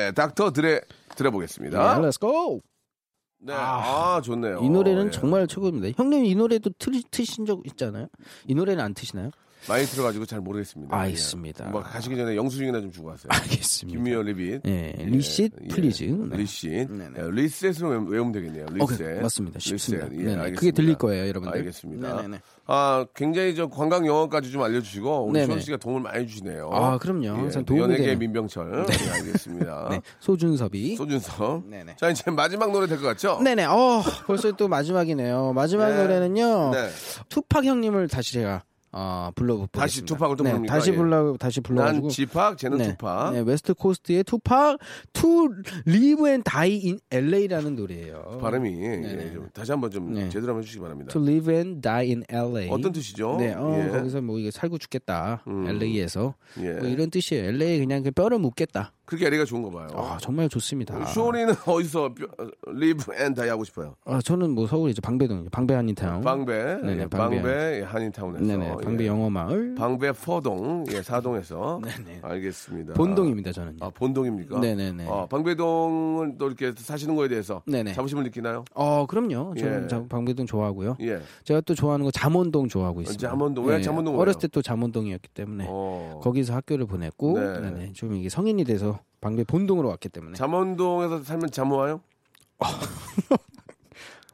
예, 0.06 0.12
Dr. 0.14 0.52
Dre 0.52 0.80
들어보겠습니다. 1.16 2.00
네, 2.00 2.08
let's 2.08 2.18
go. 2.18 2.60
네. 3.38 3.52
아, 3.54 4.20
좋네요. 4.24 4.60
이 4.62 4.68
노래는 4.70 5.06
예. 5.08 5.10
정말 5.10 5.46
최고입니다. 5.46 5.88
형님 6.02 6.24
이 6.24 6.34
노래도 6.34 6.70
틀, 6.78 7.02
트신 7.10 7.44
적 7.44 7.60
있잖아요. 7.66 8.08
이 8.46 8.54
노래는 8.54 8.82
안 8.82 8.94
트시나요? 8.94 9.30
많이 9.68 9.84
들어가지고 9.84 10.26
잘 10.26 10.40
모르겠습니다. 10.40 10.96
알겠습니다. 10.96 11.66
예. 11.66 11.70
뭐 11.70 11.82
가시기 11.82 12.16
전에 12.16 12.36
영수증이나 12.36 12.80
좀 12.80 12.90
주고 12.92 13.08
가세요. 13.08 13.28
알겠습니다. 13.30 13.96
Gimme 13.96 14.22
a 14.22 14.26
receipt. 14.26 14.60
예, 14.66 14.94
receipt 14.98 15.56
please. 15.70 16.04
네. 16.04 16.36
Receipt. 16.36 16.92
네네. 16.92 17.10
예, 17.18 17.30
receipt으로 17.30 17.88
외- 17.88 18.10
외우면 18.16 18.32
되겠네요. 18.32 18.66
어, 18.66 18.74
receipt. 18.74 18.98
그, 18.98 19.22
맞습니다. 19.22 19.58
쉽습니다. 19.58 20.06
Receipt. 20.08 20.20
예, 20.20 20.24
네네. 20.24 20.34
알겠습니다. 20.42 20.60
그게 20.60 20.70
들릴 20.72 20.94
거예요, 20.96 21.28
여러분들. 21.28 21.58
알겠습니다. 21.58 22.16
네네네. 22.16 22.40
아, 22.68 23.06
굉장히 23.14 23.54
저 23.54 23.68
관광 23.68 24.06
영어까지 24.06 24.50
좀 24.50 24.62
알려주시고 24.62 25.28
우리. 25.28 25.44
쇼리 25.46 25.60
씨가 25.60 25.76
도움을 25.78 26.00
많이 26.02 26.26
주시네요. 26.26 26.68
아, 26.72 26.98
그럼요. 26.98 27.28
항상 27.28 27.64
도움이 27.64 27.82
연예계 27.82 28.02
되는. 28.02 28.18
민병철. 28.18 28.86
네, 28.86 29.10
알겠습니다. 29.12 29.88
네, 29.90 30.00
소준섭이. 30.20 30.96
소준석. 30.96 31.68
네네. 31.68 31.96
자, 31.98 32.10
이제 32.10 32.30
마지막 32.30 32.70
노래 32.72 32.86
될 32.86 32.98
것 32.98 33.04
같죠? 33.06 33.40
네네. 33.42 33.64
어, 33.64 34.02
벌써 34.26 34.52
또 34.52 34.68
마지막이네요. 34.68 35.52
마지막 35.54 35.90
네. 35.90 36.02
노래는요. 36.02 36.70
네. 36.72 36.88
2Pac 37.28 37.64
형님을 37.64 38.08
다시 38.08 38.32
제가 38.34 38.62
어, 38.98 39.30
불러보겠습니다. 39.34 39.78
다시 39.78 40.02
2Pac을 40.02 40.36
또 40.36 40.44
네, 40.44 40.50
부릅니까? 40.52 40.74
다시 40.74 40.90
예. 40.90 40.96
불러 40.96 41.36
다시 41.38 41.60
불러가지고. 41.60 42.06
난 42.06 42.10
지팍, 42.10 42.56
쟤는 42.56 42.78
네. 42.78 42.88
2Pac. 42.92 43.34
네, 43.34 43.40
웨스트 43.40 43.74
코스트의 43.74 44.24
투팍 44.24 44.78
투 45.12 45.50
리브 45.84 46.26
앤 46.28 46.42
다이 46.42 46.78
인 46.78 46.98
LA라는 47.10 47.76
노래예요. 47.76 48.38
발음이 48.40 48.70
네네. 48.74 49.26
예, 49.26 49.32
좀 49.34 49.48
다시 49.52 49.70
한번 49.70 49.90
좀 49.90 50.14
네. 50.14 50.30
제대로 50.30 50.52
한번 50.52 50.62
해주시기 50.62 50.80
바랍니다. 50.80 51.12
To 51.12 51.22
live 51.22 51.54
and 51.54 51.82
die 51.82 52.08
in 52.08 52.24
LA. 52.30 52.70
어떤 52.70 52.90
뜻이죠? 52.92 53.36
네, 53.38 53.52
어, 53.52 53.84
예. 53.84 53.90
거기서 53.90 54.22
뭐 54.22 54.38
이게 54.38 54.50
살고 54.50 54.78
죽겠다. 54.78 55.42
음. 55.46 55.66
LA에서 55.68 56.34
예. 56.62 56.72
뭐 56.72 56.88
이런 56.88 57.10
뜻이에요. 57.10 57.44
LA 57.50 57.78
그냥 57.80 58.02
그 58.02 58.10
뼈를 58.10 58.38
묻겠다. 58.38 58.92
그렇게 59.06 59.26
LA가 59.28 59.44
좋은 59.44 59.62
거 59.62 59.70
봐요. 59.70 59.86
아 59.94 60.18
정말 60.20 60.48
좋습니다. 60.48 61.04
쇼리는 61.06 61.54
어디서 61.64 62.10
live 62.66 63.14
and 63.14 63.32
die 63.34 63.48
하고 63.48 63.62
싶어요? 63.64 63.94
아, 64.04 64.20
저는 64.20 64.50
뭐 64.50 64.66
서울이죠 64.66 65.00
방배동이죠. 65.00 65.50
방배 65.50 65.74
한인타운. 65.74 66.20
방배, 66.22 66.52
네네, 66.82 67.02
예, 67.02 67.06
방배 67.06 67.36
방배 67.42 67.82
한인타운에서, 67.86 68.44
네네, 68.44 68.76
방배 68.82 69.04
예. 69.04 69.08
영어 69.08 69.30
마을. 69.30 69.74
방배 69.76 70.12
포동, 70.12 70.84
예, 70.92 71.02
사동에서. 71.02 71.80
네네. 71.86 72.18
알겠습니다. 72.22 72.94
본동입니다 72.94 73.52
저는. 73.52 73.76
아, 73.80 73.90
본동입니까? 73.90 74.58
네네네. 74.58 75.06
아, 75.08 75.26
방배동은 75.30 76.36
또 76.38 76.48
이렇게 76.48 76.72
사시는 76.76 77.14
거에 77.14 77.28
대해서 77.28 77.62
네네. 77.66 77.92
자부심을 77.94 78.24
느끼나요? 78.24 78.64
어 78.74 79.06
그럼요. 79.06 79.54
저는 79.56 79.84
예. 79.84 79.88
자- 79.88 80.04
방배동 80.08 80.46
좋아하고요. 80.46 80.96
예. 81.02 81.20
제가 81.44 81.60
또 81.60 81.74
좋아하는 81.74 82.04
거 82.04 82.10
잠원동 82.10 82.68
좋아하고 82.68 83.02
있습니다. 83.02 83.28
잠원동. 83.28 83.66
왜 83.66 83.80
잠원동 83.80 84.14
왜요? 84.14 84.22
어렸을 84.22 84.40
때 84.40 84.46
또 84.56 84.62
잠원동이었기 84.62 85.28
때문에 85.34 85.66
어. 85.68 86.20
거기서 86.22 86.54
학교를 86.54 86.86
보냈고 86.86 87.38
네. 87.38 87.60
네네, 87.60 87.92
좀 87.92 88.14
이게 88.14 88.28
성인이 88.28 88.64
돼서 88.64 88.95
방배 89.20 89.44
본동으로 89.44 89.88
왔기 89.88 90.08
때문에 90.08 90.36
잠원동에서 90.36 91.22
살면 91.22 91.50
잠 91.50 91.72
와요? 91.72 92.00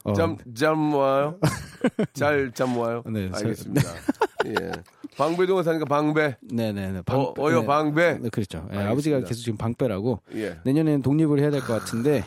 어, 0.04 0.12
잠, 0.14 0.36
잠 0.54 0.94
와요? 0.94 1.38
잘 2.14 2.50
잠 2.54 2.76
와요? 2.78 3.02
네, 3.06 3.30
저- 3.30 3.36
알겠습니다. 3.38 3.82
예. 4.46 4.72
방배동에 5.16 5.62
사니까 5.62 5.84
방배. 5.84 6.36
네네네. 6.40 7.02
어, 7.10 7.34
어여 7.38 7.60
네. 7.60 7.66
방배. 7.66 8.18
네, 8.22 8.28
그렇죠. 8.30 8.58
예, 8.58 8.76
알겠습니다. 8.78 8.90
아버지가 8.90 9.20
계속 9.20 9.42
지금 9.42 9.56
방배라고 9.58 10.20
예. 10.34 10.56
내년에는 10.64 11.02
독립을 11.02 11.38
해야 11.38 11.50
될 11.50 11.60
것 11.60 11.78
같은데 11.78 12.24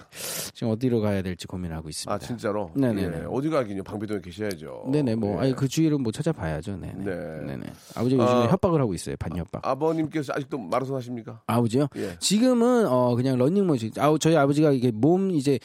지금 0.54 0.70
어디로 0.72 1.02
가야 1.02 1.22
될지 1.24 1.48
고민하고 1.48 1.90
있습니다. 1.90 2.14
아, 2.14 2.20
진짜로? 2.20 2.72
네네네. 2.76 3.18
예. 3.22 3.26
어디 3.28 3.50
가긴요? 3.50 3.84
방배동에 3.84 4.22
계셔야죠. 4.22 4.86
네네 4.92 5.16
뭐 5.16 5.36
예. 5.38 5.40
아니 5.42 5.56
그 5.56 5.68
주위를 5.68 5.98
뭐 5.98 6.12
찾아봐야죠. 6.12 6.78
네네. 6.78 6.94
네. 7.04 7.16
네네. 7.48 7.64
아버지 7.96 8.16
가 8.18 8.24
요즘에 8.24 8.44
아. 8.46 8.48
협박을 8.52 8.80
하고 8.80 8.94
있어요. 8.94 9.16
반협박. 9.18 9.68
아 9.68 9.76
버님께서 9.76 10.32
아직도 10.36 10.58
마라톤 10.60 10.96
하십니까? 10.96 11.42
아버지요? 11.48 11.88
예. 11.98 12.16
지금은 12.20 12.86
어 12.88 13.16
그냥 13.16 13.38
러닝머신. 13.40 13.92
아 13.98 14.16
저희 14.22 14.38
아버지가 14.38 14.72
이게 14.72 14.92
몸 14.92 15.32
이제 15.32 15.60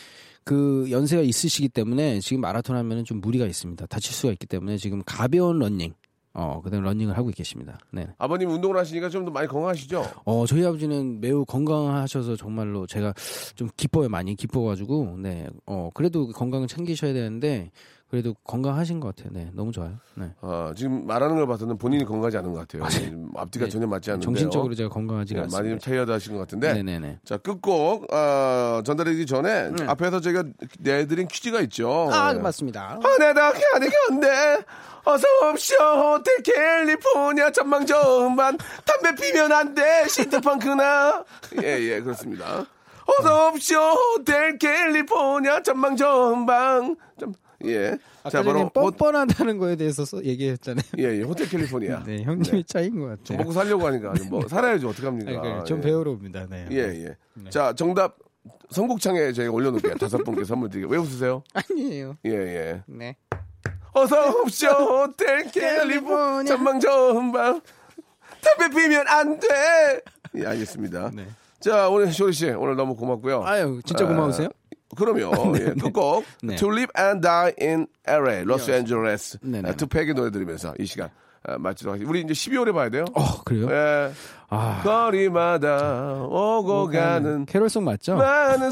그 0.44 0.86
연세가 0.90 1.22
있으시기 1.22 1.68
때문에 1.68 2.20
지금 2.20 2.40
마라톤 2.40 2.76
하면은 2.76 3.04
좀 3.04 3.20
무리가 3.20 3.46
있습니다. 3.46 3.86
다칠 3.86 4.12
수가 4.14 4.32
있기 4.32 4.46
때문에 4.46 4.76
지금 4.76 5.02
가벼운 5.04 5.58
러닝. 5.58 5.94
어 6.32 6.60
그다음 6.62 6.84
러닝을 6.84 7.16
하고 7.18 7.28
계십니다. 7.30 7.76
네. 7.90 8.06
아버님 8.16 8.50
운동을 8.50 8.76
하시니까 8.76 9.08
좀 9.08 9.24
더 9.24 9.32
많이 9.32 9.48
건강하시죠? 9.48 10.04
어 10.24 10.46
저희 10.46 10.64
아버지는 10.64 11.20
매우 11.20 11.44
건강하셔서 11.44 12.36
정말로 12.36 12.86
제가 12.86 13.12
좀 13.56 13.68
기뻐요 13.76 14.08
많이 14.08 14.36
기뻐가지고 14.36 15.18
네 15.18 15.48
어 15.66 15.90
그래도 15.92 16.28
건강을 16.28 16.68
챙기셔야 16.68 17.12
되는데 17.12 17.72
그래도 18.10 18.34
건강하신 18.42 18.98
것 18.98 19.14
같아요. 19.14 19.32
네 19.32 19.50
너무 19.54 19.70
좋아요. 19.70 19.92
네. 20.16 20.32
아, 20.40 20.72
지금 20.76 21.06
말하는 21.06 21.36
걸 21.36 21.46
봐서는 21.46 21.78
본인이 21.78 22.04
건강하지 22.04 22.38
않은 22.38 22.52
것 22.52 22.58
같아요. 22.66 22.88
지금 22.88 23.30
앞뒤가 23.36 23.66
네. 23.66 23.70
전혀 23.70 23.86
맞지 23.86 24.10
않는데요. 24.10 24.24
정신적으로 24.26 24.74
제가 24.74 24.88
건강하지가 24.88 25.38
예, 25.38 25.42
않습니다. 25.44 25.62
많이 25.62 25.70
좀 25.70 25.78
타이어드하신 25.78 26.32
것 26.34 26.40
같은데. 26.40 26.72
네네네. 26.74 27.20
자 27.24 27.36
끝곡 27.36 28.12
어, 28.12 28.82
전달하기 28.84 29.26
전에 29.26 29.70
네. 29.70 29.84
앞에서 29.86 30.20
저희가 30.20 30.42
내드린 30.80 31.28
퀴즈가 31.28 31.60
있죠. 31.62 32.10
아 32.12 32.34
예. 32.34 32.38
맞습니다. 32.38 32.98
하나다 33.00 33.52
하니 33.74 33.86
건데 34.08 34.58
어서 35.04 35.24
옵쇼 35.48 35.74
호텔 35.76 36.42
캘리포니아 36.42 37.50
전망 37.52 37.86
좋은 37.86 38.34
밤 38.34 38.56
담배 38.84 39.14
피면 39.14 39.52
안 39.52 39.74
돼 39.74 40.06
시트펑크나 40.08 41.24
예예 41.62 42.00
그렇습니다 42.02 42.66
어서 43.06 43.48
옵쇼 43.48 43.76
호텔 43.78 44.58
캘리포니아 44.58 45.62
전망 45.62 45.96
좋은 45.96 46.44
밤 46.44 46.96
좀 47.18 47.32
예 47.66 47.98
아까 48.22 48.42
전에 48.42 48.68
뻔뻔하다는 48.72 49.58
거에 49.58 49.76
대해서 49.76 50.04
써- 50.04 50.22
얘기했잖아요. 50.24 50.84
예, 50.98 51.04
예, 51.18 51.22
호텔 51.22 51.48
캘리포니아 51.48 52.02
네 52.06 52.22
형님이 52.22 52.64
차인 52.64 52.98
것좀 52.98 53.08
같아요. 53.16 53.38
먹고 53.38 53.52
살려고 53.52 53.86
하니까 53.86 54.14
좀뭐 54.14 54.48
살아야죠 54.48 54.88
어떡합니까 54.88 55.30
아니, 55.30 55.40
그러니까 55.40 55.64
좀 55.64 55.78
예. 55.78 55.82
배우러 55.82 56.10
옵니다. 56.12 56.46
네. 56.48 56.66
예, 56.70 56.76
예. 57.04 57.16
자, 57.50 57.72
정답 57.74 58.16
선곡창에 58.70 59.32
저희가 59.32 59.52
올려놓을게요. 59.52 59.96
다섯 59.96 60.18
분께 60.24 60.44
선물 60.44 60.70
드리게. 60.70 60.86
왜 60.90 60.96
웃으세요? 60.98 61.42
아니에요. 61.52 62.16
예, 62.24 62.30
예. 62.30 62.82
네. 62.86 63.16
어서 63.92 64.40
옵쇼 64.42 64.68
호텔 64.68 65.50
캘리포니아 65.50 66.44
전망 66.44 66.78
좋은 66.80 67.32
밤 67.32 67.60
담배 68.40 68.74
피면 68.74 69.06
안 69.08 69.38
돼. 69.38 69.48
예, 70.36 70.46
알겠습니다. 70.46 71.10
네. 71.14 71.26
자, 71.58 71.88
오늘 71.90 72.10
쇼리 72.12 72.32
씨 72.32 72.48
오늘 72.50 72.76
너무 72.76 72.96
고맙고요. 72.96 73.42
아유 73.44 73.80
진짜 73.84 74.04
아, 74.04 74.08
고마우세요? 74.08 74.48
그럼요. 74.96 75.56
예, 75.58 75.74
끝곡 75.74 76.24
네. 76.42 76.56
To 76.56 76.70
Live 76.70 76.92
and 76.98 77.20
Die 77.20 77.52
in 77.60 77.86
LA, 78.06 78.44
로스앤젤레스 78.44 79.38
네, 79.42 79.62
네, 79.62 79.70
네. 79.70 79.76
2Pac의 79.76 80.14
노래 80.14 80.30
들으면서 80.30 80.74
이 80.78 80.86
시간 80.86 81.10
아, 81.42 81.56
마치도록 81.58 81.94
하겠습니다. 81.94 82.10
우리 82.10 82.20
이제 82.20 82.34
12월에 82.34 82.74
봐야 82.74 82.90
돼요. 82.90 83.04
어 83.14 83.42
그래요? 83.44 83.68
예. 83.70 84.12
아 84.48 84.82
거리마다 84.82 86.24
오고 86.24 86.88
가는 86.88 87.46
캐롤송 87.46 87.84
맞죠? 87.84 88.16
많은 88.16 88.70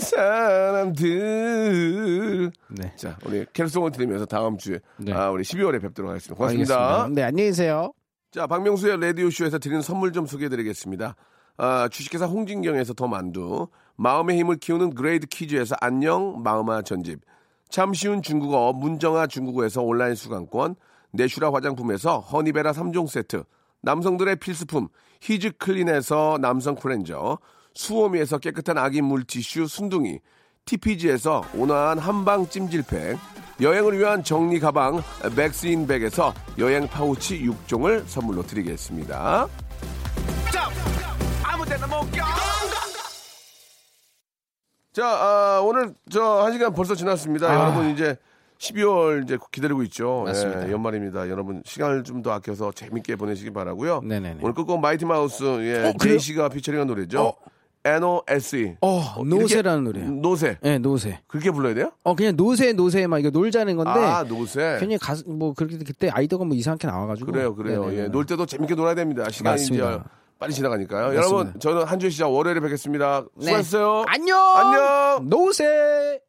사람들. 0.98 2.50
네. 2.68 2.92
자, 2.96 3.16
우리 3.24 3.46
캐롤송을 3.52 3.92
들으면서 3.92 4.26
다음 4.26 4.58
주에 4.58 4.80
네. 4.98 5.12
아, 5.12 5.30
우리 5.30 5.44
12월에 5.44 5.80
뵙도록 5.80 6.10
하겠습니다. 6.10 6.36
고맙습니다. 6.36 6.74
알겠습니다. 6.74 7.14
네 7.14 7.22
안녕히 7.26 7.50
계세요. 7.50 7.92
자, 8.30 8.46
박명수의 8.46 9.00
라디오 9.00 9.30
쇼에서 9.30 9.58
드리는 9.58 9.80
선물 9.80 10.12
좀 10.12 10.26
소개해 10.26 10.50
드리겠습니다. 10.50 11.16
아, 11.56 11.88
주식회사 11.88 12.26
홍진경에서 12.26 12.92
더 12.92 13.08
만두, 13.08 13.68
마음의 13.98 14.38
힘을 14.38 14.56
키우는 14.56 14.94
그레이트북스에서 14.94 15.74
안녕 15.80 16.40
마음아 16.42 16.82
전집, 16.82 17.20
참 17.68 17.92
쉬운 17.92 18.22
중국어 18.22 18.72
문정아 18.72 19.26
중국어에서 19.26 19.82
온라인 19.82 20.14
수강권, 20.14 20.76
내슈라 21.10 21.52
화장품에서 21.52 22.20
허니베라 22.20 22.72
3종 22.72 23.08
세트, 23.08 23.42
남성들의 23.82 24.36
필수품 24.36 24.88
히즈 25.20 25.52
클린에서 25.58 26.38
남성 26.40 26.76
클렌저, 26.76 27.38
수오미에서 27.74 28.38
깨끗한 28.38 28.78
아기 28.78 29.02
물티슈 29.02 29.66
순둥이, 29.66 30.20
TPG에서 30.64 31.42
온화한 31.54 31.98
한방 31.98 32.48
찜질팩, 32.48 33.18
여행을 33.60 33.98
위한 33.98 34.22
정리 34.22 34.60
가방 34.60 35.02
백스인백에서 35.34 36.32
여행 36.58 36.86
파우치 36.86 37.44
6종을 37.44 38.06
선물로 38.06 38.44
드리겠습니다. 38.44 39.48
자, 40.52 40.70
아, 41.42 41.56
오늘 45.64 45.94
저 46.10 46.44
한 46.44 46.52
시간 46.52 46.72
벌써 46.72 46.94
지났습니다. 46.94 47.48
아. 47.50 47.54
여러분 47.60 47.90
이제 47.90 48.16
12월 48.58 49.22
이제 49.24 49.38
기다리고 49.52 49.82
있죠. 49.84 50.22
맞습니다. 50.26 50.68
예, 50.68 50.72
연말입니다. 50.72 51.28
여러분 51.28 51.62
시간을 51.64 52.02
좀 52.04 52.22
더 52.22 52.32
아껴서 52.32 52.72
재밌게 52.72 53.16
보내시기 53.16 53.50
바라고요. 53.52 54.00
네네네. 54.04 54.40
오늘 54.42 54.54
끝곡 54.54 54.80
마이티 54.80 55.04
마우스 55.04 55.44
예, 55.62 55.88
어, 55.88 55.92
제이? 56.00 56.18
씨가 56.18 56.48
피처링한 56.48 56.86
노래죠. 56.88 57.20
어. 57.22 57.34
NOSE. 57.84 58.76
어 58.80 59.22
노세라는 59.24 59.84
이렇게- 59.84 60.00
노래요. 60.00 60.20
노세. 60.20 60.58
네 60.60 60.78
노세. 60.78 61.20
그렇게 61.28 61.50
불러야 61.52 61.74
돼요? 61.74 61.92
어 62.02 62.14
그냥 62.16 62.36
노세 62.36 62.72
노세 62.72 63.06
막 63.06 63.18
이거 63.20 63.30
놀자는 63.30 63.76
건데 63.76 63.90
아, 64.00 64.24
노세. 64.24 64.78
괜히 64.80 64.98
가수 64.98 65.22
뭐 65.28 65.54
그렇게 65.54 65.78
그때 65.78 66.10
아이디어가 66.10 66.44
뭐 66.44 66.56
이상하게 66.56 66.88
나와가지고 66.88 67.30
그래요, 67.32 67.54
그래요. 67.54 67.84
네네네. 67.84 68.02
예, 68.02 68.08
놀 68.08 68.26
때도 68.26 68.44
재밌게 68.46 68.74
놀아야 68.74 68.94
됩니다. 68.96 69.30
시간이 69.30 69.52
맞습니다. 69.54 69.90
이제 69.94 70.00
빨리 70.38 70.52
지나가니까요. 70.52 71.06
맞습니다. 71.08 71.26
여러분, 71.26 71.60
저는 71.60 71.84
한 71.84 71.98
주의 71.98 72.12
시작 72.12 72.28
월요일에 72.28 72.60
뵙겠습니다. 72.60 73.24
네. 73.34 73.44
수고하셨어요. 73.46 74.04
안녕 74.06 74.38
안녕. 74.56 75.28
노세 75.28 76.20